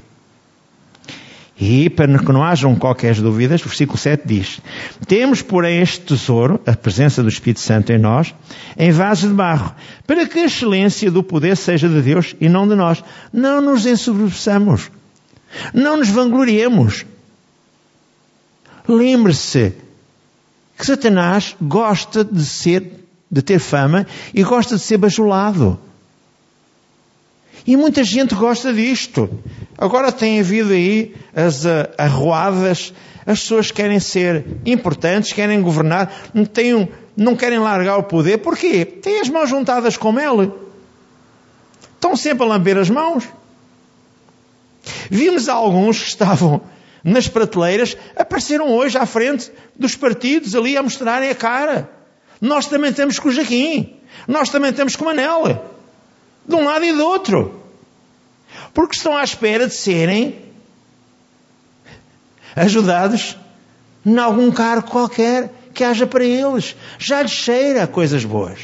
E 1.60 1.89
para 1.89 2.20
que 2.20 2.32
não 2.32 2.43
hajam 2.43 2.76
qualquer 2.76 3.15
dúvidas, 3.15 3.62
o 3.62 3.67
versículo 3.67 3.98
7 3.98 4.24
diz: 4.28 4.62
Temos, 5.08 5.41
porém, 5.41 5.82
este 5.82 6.02
tesouro, 6.02 6.62
a 6.67 6.76
presença 6.76 7.24
do 7.24 7.30
Espírito 7.30 7.62
Santo 7.62 7.91
em 7.91 7.98
nós, 7.98 8.34
em 8.78 8.91
vasos 8.91 9.30
de 9.30 9.36
barro, 9.36 9.74
para 10.06 10.28
que 10.28 10.38
a 10.38 10.46
excelência 10.46 11.10
do 11.10 11.24
poder 11.24 11.58
seja 11.58 11.89
de 11.89 12.00
Deus 12.02 12.36
e 12.39 12.48
não 12.48 12.67
de 12.67 12.76
nós. 12.76 13.04
Não 13.34 13.60
nos 13.60 13.88
ensoberbeçamos. 13.88 14.91
Não 15.74 15.98
nos 15.98 16.10
vangloriemos. 16.10 17.06
Lembre-se 18.88 19.74
que 20.78 20.86
Satanás 20.86 21.56
gosta 21.60 22.24
de 22.24 22.46
ser, 22.46 23.04
de 23.32 23.41
ter 23.41 23.58
fama 23.58 24.06
e 24.32 24.43
gosta 24.43 24.76
de 24.76 24.82
ser 24.82 24.98
bajulado. 24.98 25.80
E 27.68 27.76
muita 27.76 28.02
gente 28.02 28.34
gosta 28.34 28.74
disto. 28.74 29.30
Agora 29.78 30.10
tem 30.10 30.40
havido 30.40 30.72
aí 30.72 31.14
as 31.36 31.66
uh, 31.66 31.90
arruadas, 31.98 32.94
as 33.26 33.42
pessoas 33.42 33.72
querem 33.72 34.00
ser 34.00 34.46
importantes, 34.66 35.34
querem 35.34 35.62
governar, 35.62 36.10
não, 36.34 36.48
não 37.18 37.36
querem 37.36 37.60
largar 37.60 37.98
o 37.98 38.04
poder. 38.04 38.38
Porquê? 38.38 38.86
Têm 38.86 39.20
as 39.20 39.28
mãos 39.28 39.50
juntadas 39.50 39.98
com 39.98 40.18
ele. 40.18 40.50
Estão 41.94 42.16
sempre 42.16 42.46
a 42.46 42.48
lamber 42.48 42.78
as 42.78 42.90
mãos. 42.90 43.26
Vimos 45.10 45.50
alguns 45.50 46.02
que 46.02 46.08
estavam 46.08 46.62
nas 47.04 47.28
prateleiras, 47.28 47.98
apareceram 48.16 48.72
hoje 48.72 48.98
à 48.98 49.06
frente 49.06 49.52
dos 49.76 49.94
partidos 49.94 50.56
ali 50.56 50.78
a 50.78 50.84
mostrarem 50.84 51.30
a 51.30 51.36
cara. 51.36 51.90
Nós 52.40 52.68
também 52.68 52.92
estamos 52.92 53.20
com 53.20 53.28
o 53.28 53.32
Jaquim. 53.32 53.98
Nós 54.26 54.50
também 54.50 54.72
estamos 54.72 54.96
com 54.96 55.04
o 55.04 55.08
Manela 55.08 55.76
de 56.48 56.56
um 56.56 56.64
lado 56.64 56.86
e 56.86 56.94
do 56.94 57.04
outro. 57.04 57.57
Porque 58.78 58.96
estão 58.96 59.18
à 59.18 59.24
espera 59.24 59.66
de 59.66 59.74
serem 59.74 60.36
ajudados 62.56 63.36
em 64.06 64.16
algum 64.20 64.52
cargo 64.52 64.92
qualquer 64.92 65.52
que 65.74 65.84
haja 65.84 66.06
para 66.06 66.24
eles. 66.24 66.76
Já 67.00 67.24
lhes 67.24 67.32
cheira 67.32 67.88
coisas 67.88 68.24
boas. 68.24 68.60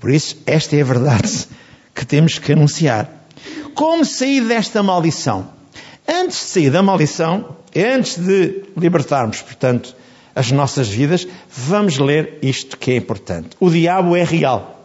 Por 0.00 0.10
isso, 0.10 0.42
esta 0.44 0.74
é 0.74 0.80
a 0.80 0.84
verdade 0.84 1.46
que 1.94 2.04
temos 2.04 2.36
que 2.36 2.50
anunciar. 2.50 3.08
Como 3.76 4.04
sair 4.04 4.40
desta 4.40 4.82
maldição? 4.82 5.48
Antes 6.08 6.38
de 6.40 6.46
sair 6.46 6.70
da 6.70 6.82
maldição, 6.82 7.58
antes 7.76 8.16
de 8.16 8.64
libertarmos, 8.76 9.40
portanto, 9.40 9.94
as 10.34 10.50
nossas 10.50 10.88
vidas, 10.88 11.28
vamos 11.48 11.96
ler 11.96 12.40
isto 12.42 12.76
que 12.76 12.90
é 12.90 12.96
importante. 12.96 13.50
O 13.60 13.70
diabo 13.70 14.16
é 14.16 14.24
real. 14.24 14.75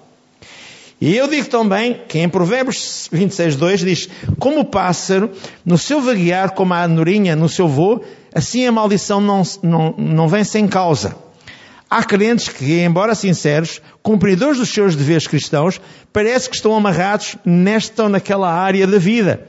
E 1.01 1.17
eu 1.17 1.27
digo 1.27 1.49
também 1.49 1.99
que 2.07 2.19
em 2.19 2.29
Provérbios 2.29 3.09
26, 3.11 3.55
2 3.55 3.79
diz: 3.79 4.09
Como 4.37 4.59
o 4.59 4.65
pássaro 4.65 5.31
no 5.65 5.75
seu 5.75 5.99
vaguear, 5.99 6.51
como 6.51 6.75
a 6.75 6.85
andorinha 6.85 7.35
no 7.35 7.49
seu 7.49 7.67
voo, 7.67 8.03
assim 8.35 8.67
a 8.67 8.71
maldição 8.71 9.19
não, 9.19 9.41
não, 9.63 9.95
não 9.97 10.27
vem 10.27 10.43
sem 10.43 10.67
causa. 10.67 11.15
Há 11.89 12.03
crentes 12.03 12.47
que, 12.47 12.81
embora 12.81 13.15
sinceros, 13.15 13.81
cumpridores 14.03 14.59
dos 14.59 14.69
seus 14.69 14.95
deveres 14.95 15.27
cristãos, 15.27 15.81
parece 16.13 16.47
que 16.47 16.55
estão 16.55 16.75
amarrados 16.75 17.35
nesta 17.43 18.03
ou 18.03 18.09
naquela 18.09 18.53
área 18.53 18.85
da 18.85 18.99
vida. 18.99 19.47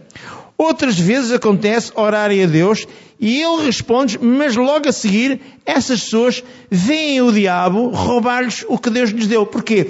Outras 0.56 0.98
vezes 0.98 1.32
acontece 1.32 1.92
orarem 1.94 2.42
a 2.42 2.46
Deus 2.46 2.86
e 3.20 3.42
Ele 3.42 3.64
responde, 3.66 4.18
mas 4.18 4.56
logo 4.56 4.88
a 4.88 4.92
seguir 4.92 5.40
essas 5.66 6.00
pessoas 6.00 6.42
veem 6.70 7.20
o 7.20 7.30
diabo 7.30 7.90
roubar-lhes 7.90 8.64
o 8.68 8.78
que 8.78 8.90
Deus 8.90 9.10
lhes 9.10 9.26
deu. 9.26 9.46
Porquê? 9.46 9.86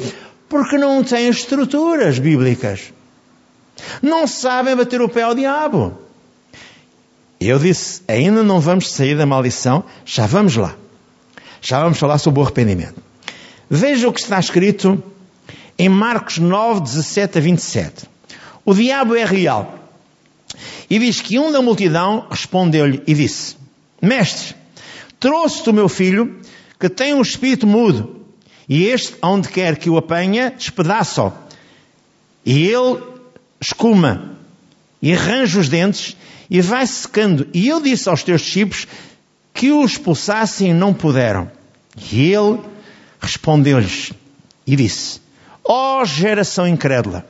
Porque 0.53 0.77
não 0.77 1.03
têm 1.03 1.31
estruturas 1.31 2.19
bíblicas. 2.19 2.93
Não 4.03 4.27
sabem 4.27 4.77
bater 4.77 5.01
o 5.01 5.09
pé 5.09 5.23
ao 5.23 5.35
diabo. 5.35 5.99
Eu 7.41 7.59
disse, 7.59 8.03
ainda 8.07 8.43
não 8.43 8.61
vamos 8.61 8.93
sair 8.93 9.17
da 9.17 9.25
maldição, 9.25 9.83
já 10.05 10.27
vamos 10.27 10.55
lá. 10.57 10.77
Já 11.63 11.83
vamos 11.83 11.99
falar 11.99 12.19
sobre 12.19 12.41
o 12.41 12.43
arrependimento. 12.43 13.03
Veja 13.71 14.07
o 14.07 14.13
que 14.13 14.21
está 14.21 14.39
escrito 14.39 15.03
em 15.79 15.89
Marcos 15.89 16.37
9, 16.37 16.83
17 16.83 17.39
a 17.39 17.41
27. 17.41 18.07
O 18.63 18.75
diabo 18.75 19.17
é 19.17 19.25
real. 19.25 19.79
E 20.91 20.99
diz 20.99 21.23
que 21.23 21.39
um 21.39 21.51
da 21.51 21.63
multidão 21.63 22.27
respondeu-lhe 22.31 23.03
e 23.07 23.15
disse: 23.15 23.57
Mestre, 24.03 24.55
trouxe-te 25.19 25.71
o 25.71 25.73
meu 25.73 25.89
filho 25.89 26.43
que 26.79 26.91
tem 26.91 27.15
um 27.15 27.23
espírito 27.23 27.67
mudo 27.67 28.22
e 28.69 28.85
este, 28.87 29.17
onde 29.23 29.49
quer 29.49 29.77
que 29.77 29.91
o 29.91 29.97
apanha, 29.97 30.51
despedaça-o. 30.51 31.33
E 32.45 32.69
ele 32.69 33.01
escuma 33.61 34.37
e 35.01 35.13
arranja 35.13 35.61
os 35.61 35.69
dentes 35.69 36.17
e 36.51 36.61
vai 36.61 36.87
secando. 36.87 37.49
E 37.53 37.69
eu 37.69 37.81
disse 37.81 38.09
aos 38.09 38.23
teus 38.23 38.43
discípulos 38.43 38.87
que 39.55 39.71
o 39.71 39.85
expulsassem 39.85 40.71
e 40.71 40.75
não 40.75 40.95
puderam. 40.95 41.51
E 42.11 42.33
ele 42.33 42.61
respondeu-lhes 43.21 44.13
e 44.67 44.77
disse: 44.77 45.21
Ó 45.65 46.01
oh, 46.01 46.05
geração 46.05 46.67
incrédula, 46.67 47.27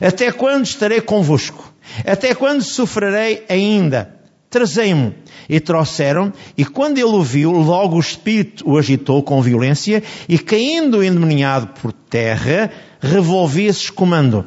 até 0.00 0.30
quando 0.30 0.64
estarei 0.64 1.00
convosco? 1.00 1.72
Até 2.06 2.34
quando 2.34 2.62
sofrerei 2.62 3.44
ainda? 3.48 4.13
Trazei-mo. 4.54 5.12
E 5.48 5.58
trouxeram, 5.58 6.32
e 6.56 6.64
quando 6.64 6.98
ele 6.98 7.08
o 7.08 7.22
viu, 7.24 7.50
logo 7.50 7.96
o 7.96 8.00
espírito 8.00 8.62
o 8.70 8.78
agitou 8.78 9.20
com 9.20 9.42
violência, 9.42 10.00
e 10.28 10.38
caindo 10.38 11.02
endemoniado 11.02 11.66
por 11.82 11.90
terra, 11.92 12.70
revolvia-se 13.00 13.80
escumando. 13.80 14.46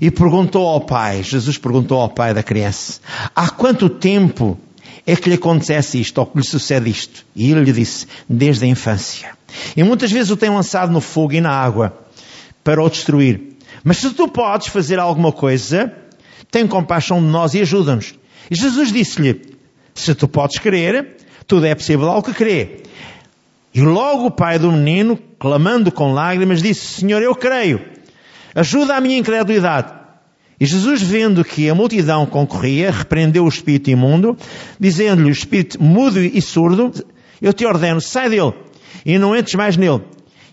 E 0.00 0.10
perguntou 0.10 0.66
ao 0.66 0.80
pai, 0.80 1.22
Jesus 1.22 1.58
perguntou 1.58 2.00
ao 2.00 2.08
pai 2.08 2.32
da 2.32 2.42
criança, 2.42 3.02
há 3.36 3.50
quanto 3.50 3.90
tempo 3.90 4.58
é 5.06 5.14
que 5.14 5.28
lhe 5.28 5.34
acontece 5.34 6.00
isto, 6.00 6.16
ou 6.16 6.26
que 6.26 6.38
lhe 6.38 6.44
sucede 6.44 6.88
isto? 6.88 7.26
E 7.36 7.50
ele 7.50 7.64
lhe 7.64 7.72
disse, 7.72 8.06
desde 8.26 8.64
a 8.64 8.68
infância. 8.68 9.32
E 9.76 9.82
muitas 9.82 10.10
vezes 10.10 10.30
o 10.30 10.38
tem 10.38 10.48
lançado 10.48 10.90
no 10.90 11.02
fogo 11.02 11.34
e 11.34 11.40
na 11.42 11.50
água, 11.50 11.92
para 12.64 12.82
o 12.82 12.88
destruir. 12.88 13.58
Mas 13.84 13.98
se 13.98 14.08
tu 14.08 14.26
podes 14.26 14.68
fazer 14.68 14.98
alguma 14.98 15.32
coisa, 15.32 15.92
tem 16.50 16.66
compaixão 16.66 17.20
de 17.20 17.26
nós 17.26 17.52
e 17.52 17.60
ajuda-nos. 17.60 18.14
E 18.50 18.54
Jesus 18.54 18.92
disse-lhe, 18.92 19.40
se 19.94 20.14
tu 20.14 20.28
podes 20.28 20.58
crer, 20.58 21.16
tudo 21.46 21.66
é 21.66 21.74
possível 21.74 22.08
ao 22.08 22.22
que 22.22 22.32
crê. 22.32 22.82
E 23.74 23.80
logo 23.80 24.26
o 24.26 24.30
pai 24.30 24.58
do 24.58 24.72
menino, 24.72 25.18
clamando 25.38 25.92
com 25.92 26.12
lágrimas, 26.12 26.62
disse, 26.62 27.00
Senhor, 27.00 27.22
eu 27.22 27.34
creio, 27.34 27.80
ajuda 28.54 28.96
a 28.96 29.00
minha 29.00 29.18
incredulidade. 29.18 29.92
E 30.60 30.66
Jesus, 30.66 31.00
vendo 31.00 31.44
que 31.44 31.68
a 31.68 31.74
multidão 31.74 32.26
concorria, 32.26 32.90
repreendeu 32.90 33.44
o 33.44 33.48
espírito 33.48 33.90
imundo, 33.90 34.36
dizendo-lhe 34.80 35.28
o 35.28 35.32
espírito 35.32 35.80
mudo 35.80 36.18
e 36.18 36.40
surdo, 36.42 36.92
eu 37.40 37.52
te 37.52 37.64
ordeno, 37.64 38.00
sai 38.00 38.28
dele, 38.28 38.54
e 39.06 39.18
não 39.18 39.36
entres 39.36 39.54
mais 39.54 39.76
nele. 39.76 40.02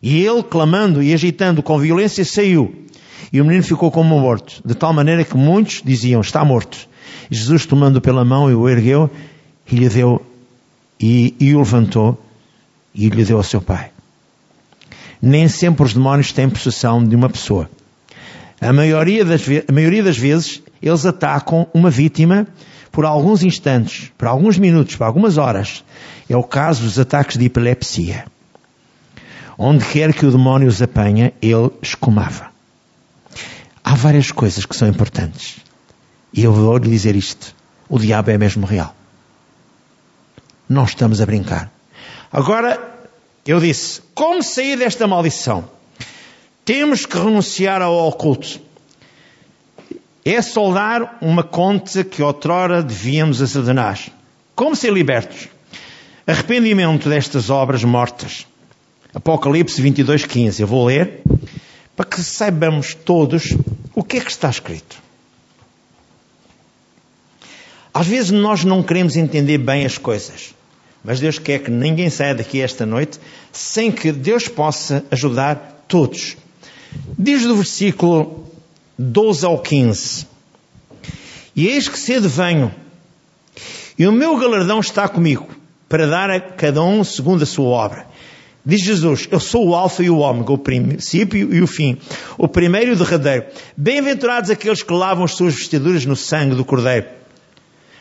E 0.03 0.23
ele, 0.23 0.43
clamando 0.43 1.01
e 1.01 1.13
agitando 1.13 1.63
com 1.63 1.79
violência, 1.79 2.23
saiu. 2.23 2.85
E 3.33 3.41
o 3.41 3.45
menino 3.45 3.63
ficou 3.63 3.89
como 3.89 4.19
morto, 4.19 4.61
de 4.63 4.75
tal 4.75 4.93
maneira 4.93 5.23
que 5.23 5.35
muitos 5.35 5.81
diziam, 5.83 6.21
está 6.21 6.45
morto. 6.45 6.87
Jesus, 7.29 7.65
tomando 7.65 8.01
pela 8.01 8.23
mão, 8.23 8.49
e 8.49 8.53
o 8.53 8.67
ergueu, 8.69 9.09
e 9.69 9.75
lhe 9.75 9.89
deu, 9.89 10.25
e, 10.99 11.35
e 11.39 11.53
o 11.55 11.59
levantou, 11.59 12.21
e 12.93 13.09
lhe 13.09 13.23
deu 13.23 13.37
ao 13.37 13.43
seu 13.43 13.61
pai. 13.61 13.91
Nem 15.21 15.47
sempre 15.47 15.83
os 15.83 15.93
demónios 15.93 16.31
têm 16.31 16.49
possessão 16.49 17.03
de 17.03 17.15
uma 17.15 17.29
pessoa. 17.29 17.69
A 18.61 18.71
maioria 18.71 19.25
das, 19.25 19.41
a 19.67 19.71
maioria 19.71 20.03
das 20.03 20.17
vezes, 20.17 20.61
eles 20.81 21.05
atacam 21.05 21.67
uma 21.73 21.89
vítima 21.89 22.47
por 22.91 23.05
alguns 23.05 23.43
instantes, 23.43 24.11
por 24.17 24.27
alguns 24.27 24.57
minutos, 24.57 24.95
por 24.95 25.03
algumas 25.03 25.37
horas. 25.37 25.83
É 26.29 26.37
o 26.37 26.43
caso 26.43 26.83
dos 26.83 26.97
ataques 26.97 27.37
de 27.37 27.45
epilepsia. 27.45 28.25
Onde 29.57 29.83
quer 29.85 30.13
que 30.13 30.25
o 30.25 30.31
demónio 30.31 30.67
os 30.67 30.81
apanha, 30.81 31.33
ele 31.41 31.71
escumava. 31.81 32.47
Há 33.83 33.95
várias 33.95 34.31
coisas 34.31 34.65
que 34.65 34.75
são 34.75 34.87
importantes. 34.87 35.57
E 36.35 36.43
eu 36.43 36.51
vou 36.51 36.77
lhe 36.77 36.89
dizer 36.89 37.15
isto. 37.15 37.55
O 37.87 37.97
diabo 37.97 38.29
é 38.29 38.37
mesmo 38.37 38.65
real. 38.65 38.93
Não 40.67 40.83
estamos 40.83 41.21
a 41.21 41.25
brincar. 41.25 41.71
Agora, 42.29 42.77
eu 43.45 43.57
disse, 43.61 44.01
como 44.13 44.43
sair 44.43 44.77
desta 44.77 45.07
maldição? 45.07 45.69
Temos 46.65 47.05
que 47.05 47.17
renunciar 47.17 47.81
ao 47.81 48.09
oculto. 48.09 48.59
É 50.25 50.41
soldar 50.41 51.17
uma 51.21 51.43
conta 51.43 52.03
que 52.03 52.21
outrora 52.21 52.83
devíamos 52.83 53.41
a 53.41 53.47
Satanás. 53.47 54.09
Como 54.53 54.75
ser 54.75 54.91
libertos? 54.91 55.47
Arrependimento 56.27 57.07
destas 57.07 57.49
obras 57.49 57.83
mortas. 57.85 58.45
Apocalipse 59.13 59.81
22, 59.81 60.25
15. 60.25 60.61
Eu 60.61 60.67
vou 60.67 60.85
ler 60.87 61.21
para 61.95 62.05
que 62.05 62.21
saibamos 62.21 62.93
todos 62.93 63.55
o 63.93 64.03
que 64.03 64.17
é 64.17 64.19
que 64.19 64.31
está 64.31 64.49
escrito. 64.49 65.05
Às 67.95 68.07
vezes 68.07 68.29
nós 68.29 68.65
não 68.65 68.83
queremos 68.83 69.15
entender 69.15 69.57
bem 69.57 69.85
as 69.85 69.97
coisas, 69.97 70.53
mas 71.01 71.21
Deus 71.21 71.39
quer 71.39 71.59
que 71.59 71.71
ninguém 71.71 72.09
saia 72.09 72.35
daqui 72.35 72.59
esta 72.59 72.85
noite 72.85 73.17
sem 73.53 73.89
que 73.89 74.11
Deus 74.11 74.49
possa 74.49 75.05
ajudar 75.09 75.85
todos. 75.87 76.35
Diz 77.17 77.43
do 77.43 77.55
versículo 77.55 78.51
12 78.99 79.45
ao 79.45 79.59
15: 79.59 80.27
E 81.55 81.67
eis 81.67 81.87
que 81.87 81.97
cedo 81.97 82.27
venho, 82.27 82.69
e 83.97 84.05
o 84.05 84.11
meu 84.11 84.35
galardão 84.35 84.81
está 84.81 85.07
comigo, 85.07 85.47
para 85.87 86.05
dar 86.05 86.29
a 86.29 86.41
cada 86.41 86.83
um 86.83 87.01
segundo 87.01 87.43
a 87.43 87.45
sua 87.45 87.67
obra. 87.67 88.07
Diz 88.65 88.81
Jesus, 88.81 89.25
eu 89.31 89.39
sou 89.39 89.69
o 89.69 89.73
alfa 89.73 90.03
e 90.03 90.09
o 90.09 90.17
ômega, 90.17 90.51
o 90.51 90.57
princípio 90.57 91.53
e 91.53 91.61
o 91.61 91.67
fim, 91.67 91.97
o 92.37 92.45
primeiro 92.45 92.91
e 92.91 92.93
o 92.93 92.97
derradeiro. 92.97 93.45
Bem-aventurados 93.77 94.49
aqueles 94.49 94.83
que 94.83 94.91
lavam 94.91 95.23
as 95.23 95.31
suas 95.31 95.55
vestiduras 95.55 96.05
no 96.05 96.15
sangue 96.15 96.55
do 96.55 96.65
Cordeiro, 96.65 97.05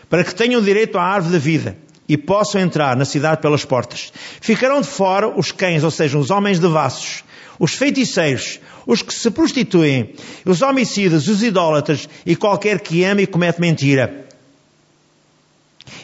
para 0.08 0.24
que 0.24 0.34
tenham 0.34 0.62
direito 0.62 0.98
à 0.98 1.02
árvore 1.02 1.32
da 1.32 1.38
vida 1.38 1.76
e 2.08 2.16
possam 2.16 2.60
entrar 2.60 2.96
na 2.96 3.04
cidade 3.04 3.40
pelas 3.40 3.64
portas. 3.64 4.12
Ficarão 4.40 4.80
de 4.80 4.88
fora 4.88 5.28
os 5.28 5.50
cães, 5.50 5.82
ou 5.82 5.90
seja, 5.90 6.18
os 6.18 6.30
homens 6.30 6.58
devassos, 6.58 7.24
os 7.58 7.72
feiticeiros, 7.72 8.60
os 8.86 9.02
que 9.02 9.14
se 9.14 9.30
prostituem, 9.30 10.14
os 10.44 10.60
homicidas, 10.60 11.28
os 11.28 11.42
idólatras 11.42 12.08
e 12.26 12.36
qualquer 12.36 12.80
que 12.80 13.04
ama 13.04 13.22
e 13.22 13.26
comete 13.26 13.60
mentira. 13.60 14.26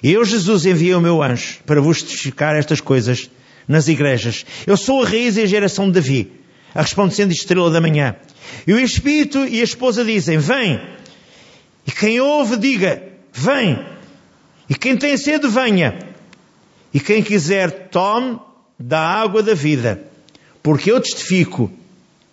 Eu, 0.03 0.25
Jesus, 0.25 0.65
enviei 0.67 0.95
o 0.95 1.01
meu 1.01 1.23
anjo 1.23 1.59
para 1.67 1.81
vos 1.81 2.03
testificar 2.03 2.57
estas 2.57 2.81
coisas 2.81 3.31
nas 3.69 3.89
igrejas. 3.89 4.45
Eu 4.67 4.77
sou 4.77 5.03
a 5.03 5.09
raiz 5.09 5.37
e 5.37 5.43
a 5.43 5.47
geração 5.47 5.87
de 5.87 5.93
Davi, 5.93 6.33
a 6.75 6.83
resplandecente 6.83 7.35
estrela 7.35 7.71
da 7.71 7.81
manhã. 7.81 8.17
E 8.67 8.73
o 8.73 8.81
Espírito 8.81 9.45
e 9.47 9.61
a 9.61 9.65
esposa 9.65 10.05
dizem, 10.05 10.39
vem. 10.39 10.81
E 11.87 11.93
quem 11.93 12.21
ouve, 12.21 12.57
diga, 12.57 13.10
vem. 13.33 13.85
E 14.69 14.75
quem 14.75 14.97
tem 14.97 15.17
sede, 15.17 15.49
venha. 15.49 15.99
E 16.93 17.01
quem 17.01 17.23
quiser, 17.23 17.89
tome 17.89 18.39
da 18.79 19.01
água 19.01 19.43
da 19.43 19.55
vida. 19.55 20.03
Porque 20.63 20.91
eu 20.91 21.01
testifico 21.01 21.71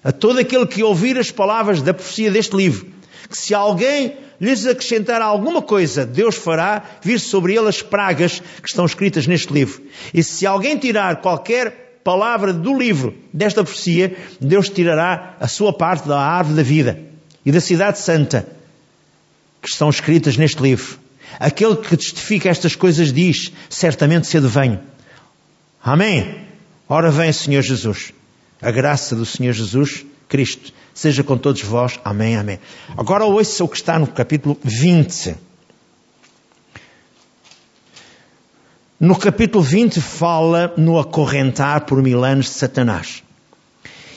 a 0.03 0.11
todo 0.11 0.39
aquele 0.39 0.65
que 0.65 0.83
ouvir 0.83 1.17
as 1.17 1.31
palavras 1.31 1.81
da 1.81 1.93
profecia 1.93 2.31
deste 2.31 2.55
livro, 2.55 2.87
que 3.29 3.37
se 3.37 3.53
alguém 3.53 4.17
lhes 4.39 4.65
acrescentar 4.65 5.21
alguma 5.21 5.61
coisa, 5.61 6.05
Deus 6.05 6.35
fará 6.35 6.83
vir 7.01 7.19
sobre 7.19 7.55
ele 7.55 7.67
as 7.67 7.81
pragas 7.81 8.39
que 8.39 8.69
estão 8.69 8.85
escritas 8.85 9.27
neste 9.27 9.51
livro. 9.51 9.81
E 10.13 10.23
se 10.23 10.45
alguém 10.45 10.77
tirar 10.77 11.17
qualquer 11.17 11.99
palavra 12.03 12.53
do 12.53 12.77
livro 12.77 13.15
desta 13.33 13.63
profecia, 13.63 14.15
Deus 14.39 14.69
tirará 14.69 15.35
a 15.39 15.47
sua 15.47 15.73
parte 15.73 16.07
da 16.07 16.19
árvore 16.19 16.55
da 16.55 16.63
vida 16.63 16.99
e 17.45 17.51
da 17.51 17.59
cidade 17.59 17.99
santa 17.99 18.56
que 19.67 19.73
estão 19.73 19.89
escritas 19.89 20.37
neste 20.37 20.61
livro. 20.61 20.97
Aquele 21.39 21.75
que 21.75 21.97
testifica 21.97 22.49
estas 22.49 22.75
coisas 22.75 23.11
diz, 23.11 23.51
certamente 23.69 24.25
cedo 24.27 24.47
venho. 24.47 24.79
Amém. 25.83 26.47
Ora 26.87 27.11
vem, 27.11 27.31
Senhor 27.33 27.61
Jesus. 27.61 28.13
A 28.61 28.71
graça 28.71 29.13
do 29.13 29.25
Senhor 29.25 29.51
Jesus 29.51 30.05
Cristo 30.29 30.73
seja 30.93 31.21
com 31.21 31.37
todos 31.37 31.61
vós. 31.61 31.99
Amém, 32.03 32.37
amém. 32.37 32.59
Agora 32.97 33.25
ouça 33.25 33.63
o 33.63 33.67
que 33.67 33.75
está 33.75 33.99
no 33.99 34.07
capítulo 34.07 34.57
20. 34.63 35.35
No 38.99 39.17
capítulo 39.19 39.63
20 39.63 39.99
fala 39.99 40.73
no 40.77 40.97
acorrentar 40.97 41.81
por 41.81 42.01
mil 42.01 42.23
anos 42.23 42.45
de 42.45 42.53
Satanás. 42.53 43.21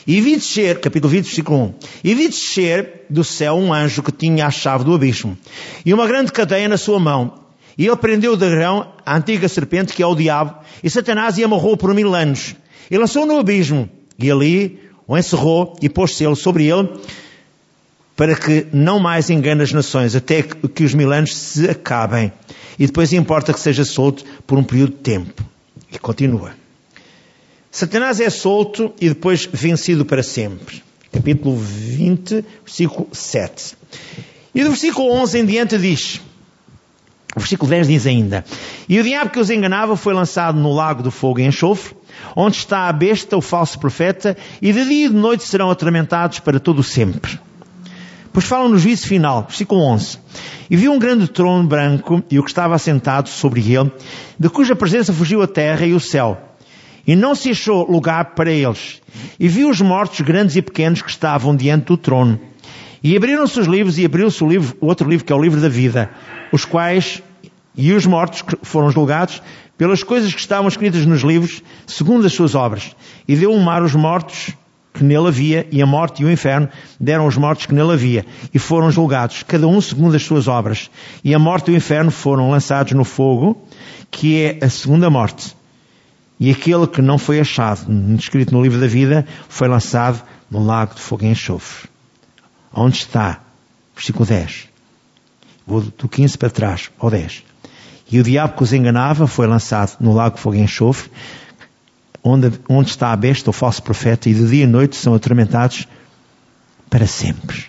E 0.06 0.20
vi 0.20 0.36
descer, 0.36 0.80
capítulo 0.80 1.10
20, 1.10 1.24
versículo 1.24 1.58
1, 1.58 1.74
e 2.04 2.14
vi 2.14 2.28
descer 2.28 3.04
do 3.10 3.22
céu 3.22 3.54
um 3.54 3.72
anjo 3.72 4.02
que 4.02 4.12
tinha 4.12 4.46
a 4.46 4.50
chave 4.50 4.84
do 4.84 4.94
abismo, 4.94 5.36
e 5.84 5.92
uma 5.92 6.06
grande 6.06 6.32
cadeia 6.32 6.68
na 6.68 6.78
sua 6.78 6.98
mão. 6.98 7.34
E 7.76 7.86
ele 7.86 7.96
prendeu 7.96 8.32
o 8.32 8.36
dragão, 8.36 8.92
a 9.04 9.16
antiga 9.16 9.48
serpente, 9.48 9.92
que 9.92 10.02
é 10.02 10.06
o 10.06 10.14
diabo, 10.14 10.54
e 10.82 10.90
Satanás 10.90 11.38
e 11.38 11.44
amarrou 11.44 11.76
por 11.76 11.94
mil 11.94 12.14
anos. 12.14 12.54
E 12.90 12.98
lançou 12.98 13.24
no 13.24 13.38
abismo, 13.38 13.88
e 14.18 14.30
ali 14.30 14.78
o 15.06 15.16
encerrou 15.16 15.76
e 15.80 15.88
pôs 15.88 16.14
selo 16.14 16.36
sobre 16.36 16.66
ele, 16.66 16.88
para 18.16 18.34
que 18.34 18.66
não 18.72 18.98
mais 18.98 19.30
engane 19.30 19.62
as 19.62 19.72
nações, 19.72 20.14
até 20.14 20.42
que 20.42 20.84
os 20.84 20.92
mil 20.92 21.10
anos 21.12 21.34
se 21.34 21.70
acabem. 21.70 22.32
E 22.78 22.86
depois 22.86 23.12
importa 23.12 23.52
que 23.52 23.60
seja 23.60 23.84
solto 23.84 24.24
por 24.46 24.58
um 24.58 24.62
período 24.62 24.92
de 24.92 24.98
tempo. 24.98 25.42
E 25.90 25.98
continua. 25.98 26.59
Satanás 27.72 28.18
é 28.18 28.28
solto 28.28 28.92
e 29.00 29.08
depois 29.08 29.48
vencido 29.50 30.04
para 30.04 30.24
sempre. 30.24 30.82
Capítulo 31.12 31.56
20, 31.56 32.44
versículo 32.64 33.08
7. 33.12 33.76
E 34.52 34.64
do 34.64 34.70
versículo 34.70 35.12
11 35.12 35.38
em 35.38 35.46
diante 35.46 35.78
diz, 35.78 36.20
o 37.36 37.38
versículo 37.38 37.70
10 37.70 37.86
diz 37.86 38.06
ainda, 38.08 38.44
E 38.88 38.98
o 38.98 39.04
diabo 39.04 39.30
que 39.30 39.38
os 39.38 39.50
enganava 39.50 39.96
foi 39.96 40.12
lançado 40.12 40.58
no 40.58 40.72
lago 40.72 41.00
do 41.00 41.12
fogo 41.12 41.38
e 41.38 41.46
enxofre, 41.46 41.94
onde 42.34 42.56
está 42.56 42.88
a 42.88 42.92
besta, 42.92 43.36
o 43.36 43.40
falso 43.40 43.78
profeta, 43.78 44.36
e 44.60 44.72
de 44.72 44.84
dia 44.84 45.06
e 45.06 45.08
de 45.08 45.14
noite 45.14 45.44
serão 45.44 45.70
atormentados 45.70 46.40
para 46.40 46.58
todo 46.58 46.80
o 46.80 46.84
sempre. 46.84 47.38
Pois 48.32 48.46
falam 48.46 48.68
no 48.68 48.78
juízo 48.78 49.06
final, 49.06 49.44
versículo 49.44 49.80
11. 49.82 50.18
E 50.68 50.76
viu 50.76 50.92
um 50.92 50.98
grande 50.98 51.28
trono 51.28 51.68
branco 51.68 52.20
e 52.28 52.36
o 52.36 52.42
que 52.42 52.50
estava 52.50 52.74
assentado 52.74 53.28
sobre 53.28 53.60
ele, 53.72 53.92
de 54.36 54.48
cuja 54.48 54.74
presença 54.74 55.12
fugiu 55.12 55.40
a 55.40 55.46
terra 55.46 55.86
e 55.86 55.94
o 55.94 56.00
céu 56.00 56.49
e 57.06 57.16
não 57.16 57.34
se 57.34 57.50
achou 57.50 57.90
lugar 57.90 58.34
para 58.34 58.50
eles. 58.50 59.00
E 59.38 59.48
viu 59.48 59.70
os 59.70 59.80
mortos 59.80 60.20
grandes 60.20 60.56
e 60.56 60.62
pequenos 60.62 61.02
que 61.02 61.10
estavam 61.10 61.56
diante 61.56 61.86
do 61.86 61.96
trono. 61.96 62.40
E 63.02 63.16
abriram-se 63.16 63.58
os 63.58 63.66
livros 63.66 63.98
e 63.98 64.04
abriu-se 64.04 64.42
o 64.44 64.48
livro, 64.48 64.76
o 64.80 64.86
outro 64.86 65.08
livro 65.08 65.24
que 65.24 65.32
é 65.32 65.36
o 65.36 65.42
livro 65.42 65.60
da 65.60 65.68
vida, 65.68 66.10
os 66.52 66.64
quais 66.64 67.22
e 67.76 67.92
os 67.92 68.04
mortos 68.04 68.44
foram 68.62 68.90
julgados 68.90 69.42
pelas 69.78 70.02
coisas 70.02 70.34
que 70.34 70.40
estavam 70.40 70.68
escritas 70.68 71.06
nos 71.06 71.22
livros, 71.22 71.62
segundo 71.86 72.26
as 72.26 72.32
suas 72.34 72.54
obras. 72.54 72.94
E 73.26 73.34
deu 73.34 73.50
um 73.50 73.60
mar 73.60 73.82
os 73.82 73.94
mortos 73.94 74.52
que 74.92 75.02
nele 75.02 75.28
havia, 75.28 75.66
e 75.70 75.80
a 75.80 75.86
morte 75.86 76.22
e 76.22 76.26
o 76.26 76.30
inferno 76.30 76.68
deram 76.98 77.26
os 77.26 77.36
mortos 77.36 77.64
que 77.64 77.74
nele 77.74 77.92
havia, 77.92 78.26
e 78.52 78.58
foram 78.58 78.90
julgados, 78.90 79.42
cada 79.44 79.66
um 79.66 79.80
segundo 79.80 80.16
as 80.16 80.22
suas 80.22 80.48
obras. 80.48 80.90
E 81.24 81.34
a 81.34 81.38
morte 81.38 81.70
e 81.70 81.74
o 81.74 81.76
inferno 81.76 82.10
foram 82.10 82.50
lançados 82.50 82.92
no 82.92 83.04
fogo, 83.04 83.66
que 84.10 84.42
é 84.42 84.58
a 84.62 84.68
segunda 84.68 85.08
morte. 85.08 85.56
E 86.40 86.50
aquele 86.50 86.86
que 86.86 87.02
não 87.02 87.18
foi 87.18 87.38
achado, 87.38 87.86
escrito 88.14 88.54
no 88.54 88.62
livro 88.62 88.80
da 88.80 88.86
vida, 88.86 89.26
foi 89.46 89.68
lançado 89.68 90.24
no 90.50 90.64
lago 90.64 90.94
de 90.94 91.00
fogo 91.02 91.22
e 91.22 91.28
enxofre. 91.28 91.86
Onde 92.72 92.96
está? 92.96 93.40
Versículo 93.94 94.24
10. 94.24 94.68
Vou 95.66 95.82
do 95.82 96.08
15 96.08 96.38
para 96.38 96.48
trás, 96.48 96.90
ao 96.98 97.10
10. 97.10 97.44
E 98.10 98.18
o 98.18 98.22
diabo 98.22 98.56
que 98.56 98.62
os 98.62 98.72
enganava 98.72 99.26
foi 99.26 99.46
lançado 99.46 99.98
no 100.00 100.14
lago 100.14 100.36
de 100.36 100.40
fogo 100.40 100.56
e 100.56 100.60
enxofre, 100.60 101.10
onde, 102.24 102.58
onde 102.70 102.88
está 102.88 103.12
a 103.12 103.16
besta, 103.16 103.50
o 103.50 103.52
falso 103.52 103.82
profeta, 103.82 104.30
e 104.30 104.34
de 104.34 104.48
dia 104.48 104.64
e 104.64 104.66
noite 104.66 104.96
são 104.96 105.14
atormentados 105.14 105.86
para 106.88 107.06
sempre. 107.06 107.66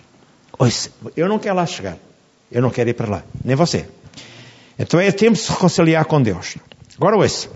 Ouça, 0.58 0.90
eu 1.14 1.28
não 1.28 1.38
quero 1.38 1.56
lá 1.56 1.66
chegar. 1.66 1.98
Eu 2.50 2.62
não 2.62 2.70
quero 2.70 2.88
ir 2.88 2.94
para 2.94 3.08
lá. 3.08 3.22
Nem 3.44 3.54
você. 3.54 3.86
Então 4.78 4.98
é 4.98 5.12
tempo 5.12 5.34
de 5.34 5.40
se 5.40 5.50
reconciliar 5.50 6.06
com 6.06 6.22
Deus. 6.22 6.56
Agora 6.96 7.16
ouça. 7.16 7.50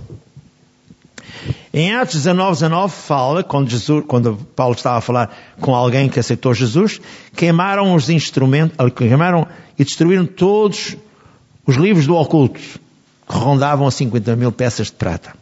Em 1.78 1.92
Atos 1.92 2.14
19, 2.14 2.52
19 2.52 2.90
fala, 2.90 3.44
quando, 3.44 3.68
Jesus, 3.68 4.02
quando 4.08 4.34
Paulo 4.56 4.74
estava 4.74 4.96
a 4.96 5.00
falar 5.02 5.36
com 5.60 5.74
alguém 5.74 6.08
que 6.08 6.18
aceitou 6.18 6.54
Jesus, 6.54 6.98
queimaram 7.36 7.94
os 7.94 8.08
instrumentos, 8.08 8.74
queimaram 8.94 9.46
e 9.78 9.84
destruíram 9.84 10.24
todos 10.24 10.96
os 11.66 11.76
livros 11.76 12.06
do 12.06 12.16
oculto, 12.16 12.58
que 12.58 12.80
rondavam 13.28 13.86
a 13.86 13.90
50 13.90 14.34
mil 14.36 14.50
peças 14.50 14.86
de 14.86 14.94
prata. 14.94 15.34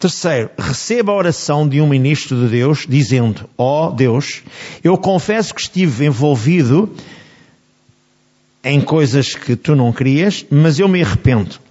Terceiro, 0.00 0.50
receba 0.58 1.12
a 1.12 1.14
oração 1.14 1.68
de 1.68 1.80
um 1.80 1.86
ministro 1.86 2.36
de 2.36 2.48
Deus, 2.48 2.84
dizendo, 2.88 3.48
ó 3.56 3.86
oh 3.86 3.92
Deus, 3.92 4.42
eu 4.82 4.98
confesso 4.98 5.54
que 5.54 5.60
estive 5.60 6.06
envolvido 6.06 6.92
em 8.64 8.80
coisas 8.80 9.36
que 9.36 9.54
tu 9.54 9.76
não 9.76 9.92
querias, 9.92 10.44
mas 10.50 10.80
eu 10.80 10.88
me 10.88 11.00
arrependo. 11.00 11.69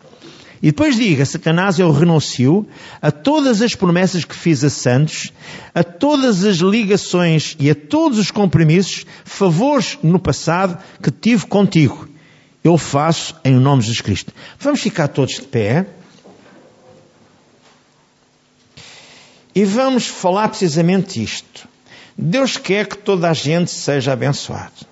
E 0.62 0.67
depois 0.67 0.95
diga, 0.98 1.26
Satanás, 1.26 1.80
eu 1.80 1.89
renuncio 1.91 2.67
a 3.02 3.12
todas 3.12 3.62
as 3.62 3.76
promessas 3.76 4.26
que 4.26 4.36
fiz 4.36 4.63
a 4.63 4.69
santos, 4.69 5.32
a 5.74 5.84
todas 5.84 6.43
as 6.43 6.58
ligações 6.58 7.56
e 7.60 7.69
a 7.69 7.76
todos 7.76 8.19
os 8.19 8.30
compromissos, 8.30 9.06
favores 9.24 9.98
no 10.04 10.19
passado 10.19 10.78
que 11.02 11.10
tive 11.10 11.45
contigo. 11.45 12.10
Eu 12.62 12.78
faço 12.78 13.36
em 13.45 13.54
nome 13.54 13.82
de 13.82 13.88
Jesus 13.88 14.02
Cristo. 14.02 14.34
Vamos 14.60 14.82
ficar 14.82 15.08
todos 15.08 15.36
de 15.36 15.43
pé. 15.43 15.88
E 19.56 19.63
vamos 19.63 20.08
falar 20.08 20.50
precisamente 20.50 21.24
isto. 21.24 21.67
Deus 22.17 22.58
quer 22.58 22.86
que 22.86 22.98
toda 22.98 23.30
a 23.30 23.34
gente 23.34 23.72
seja 23.72 24.12
abençoada. 24.12 24.88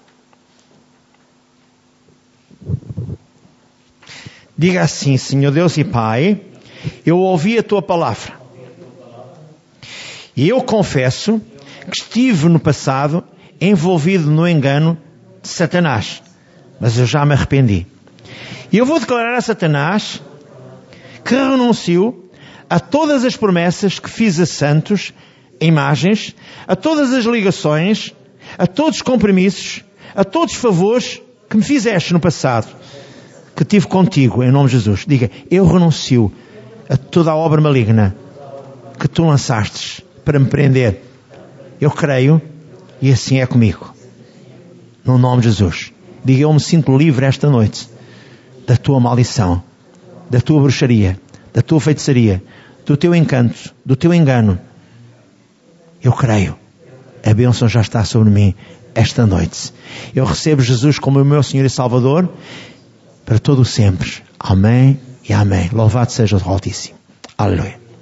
Diga 4.58 4.82
assim, 4.82 5.18
Senhor 5.18 5.52
Deus 5.52 5.78
e 5.78 5.84
Pai, 5.84 6.42
eu 7.06 7.20
ouvi 7.20 7.60
a 7.60 7.64
tua 7.64 7.80
palavra. 7.80 8.34
E 10.36 10.50
eu 10.50 10.62
confesso 10.62 11.40
que 11.92 11.98
estive 12.00 12.50
no 12.50 12.60
passado 12.60 13.24
envolvido 13.62 14.32
no 14.32 14.48
engano 14.48 14.98
de 15.44 15.48
Satanás. 15.48 16.24
Mas 16.80 16.98
eu 16.98 17.06
já 17.06 17.24
me 17.24 17.34
arrependi. 17.34 17.86
E 18.72 18.78
eu 18.80 18.86
vou 18.86 19.00
declarar 19.00 19.38
a 19.38 19.42
Satanás 19.42 20.22
que 21.24 21.36
renuncio 21.36 22.30
a 22.68 22.80
todas 22.80 23.24
as 23.24 23.38
promessas 23.38 24.00
que 24.00 24.10
fiz 24.10 24.40
a 24.40 24.46
santos, 24.48 25.14
imagens, 25.62 26.36
a 26.68 26.76
todas 26.76 27.14
as 27.14 27.26
ligações, 27.26 28.12
a 28.58 28.66
todos 28.66 28.98
os 28.98 29.02
compromissos, 29.04 29.84
a 30.16 30.24
todos 30.24 30.56
os 30.56 30.60
favores 30.60 31.22
que 31.48 31.58
me 31.58 31.64
fizeste 31.64 32.12
no 32.12 32.20
passado 32.20 32.68
que 33.58 33.66
tive 33.66 33.88
contigo, 33.88 34.44
em 34.44 34.52
nome 34.52 34.70
de 34.70 34.76
Jesus. 34.76 35.04
Diga, 35.08 35.32
eu 35.50 35.66
renuncio 35.66 36.32
a 36.88 36.96
toda 36.96 37.32
a 37.32 37.36
obra 37.36 37.60
maligna 37.60 38.16
que 39.00 39.08
tu 39.08 39.26
lançastes 39.26 40.00
para 40.24 40.38
me 40.38 40.46
prender. 40.46 41.02
Eu 41.82 41.90
creio 41.90 42.40
e 43.02 43.12
assim 43.12 43.40
é 43.40 43.48
comigo. 43.48 43.96
No 45.04 45.18
nome 45.18 45.42
de 45.42 45.48
Jesus. 45.50 45.92
Diga, 46.24 46.42
eu 46.42 46.54
me 46.54 46.60
sinto 46.60 46.96
livre 46.96 47.26
esta 47.26 47.50
noite 47.50 47.90
da 48.68 48.78
tua 48.78 49.00
maldição, 49.00 49.64
da 50.30 50.40
tua 50.40 50.62
bruxaria, 50.62 51.20
da 51.52 51.64
tua 51.64 51.80
feitiçaria, 51.80 52.44
do 52.86 52.96
teu 52.96 53.16
encanto, 53.16 53.74
do 53.84 53.96
teu 53.96 54.14
engano. 54.14 54.60
Eu 56.04 56.14
creio. 56.14 56.56
A 57.26 57.34
bênção 57.34 57.68
já 57.68 57.82
está 57.82 58.06
sobre 58.06 58.30
mim 58.30 58.54
esta 58.94 59.26
noite. 59.26 59.74
Eu 60.16 60.26
recebo 60.26 60.62
Jesus 60.62 61.00
como 61.00 61.20
o 61.20 61.26
meu 61.26 61.42
Senhor 61.42 61.66
e 61.66 61.70
Salvador 61.72 62.30
para 63.28 63.40
todo 63.40 63.66
sempre. 63.66 64.24
Amém 64.40 64.98
e 65.28 65.34
amém. 65.34 65.70
Louvado 65.74 66.14
seja 66.14 66.38
o 66.38 66.50
Altíssimo. 66.50 66.98
Aleluia. 67.38 67.87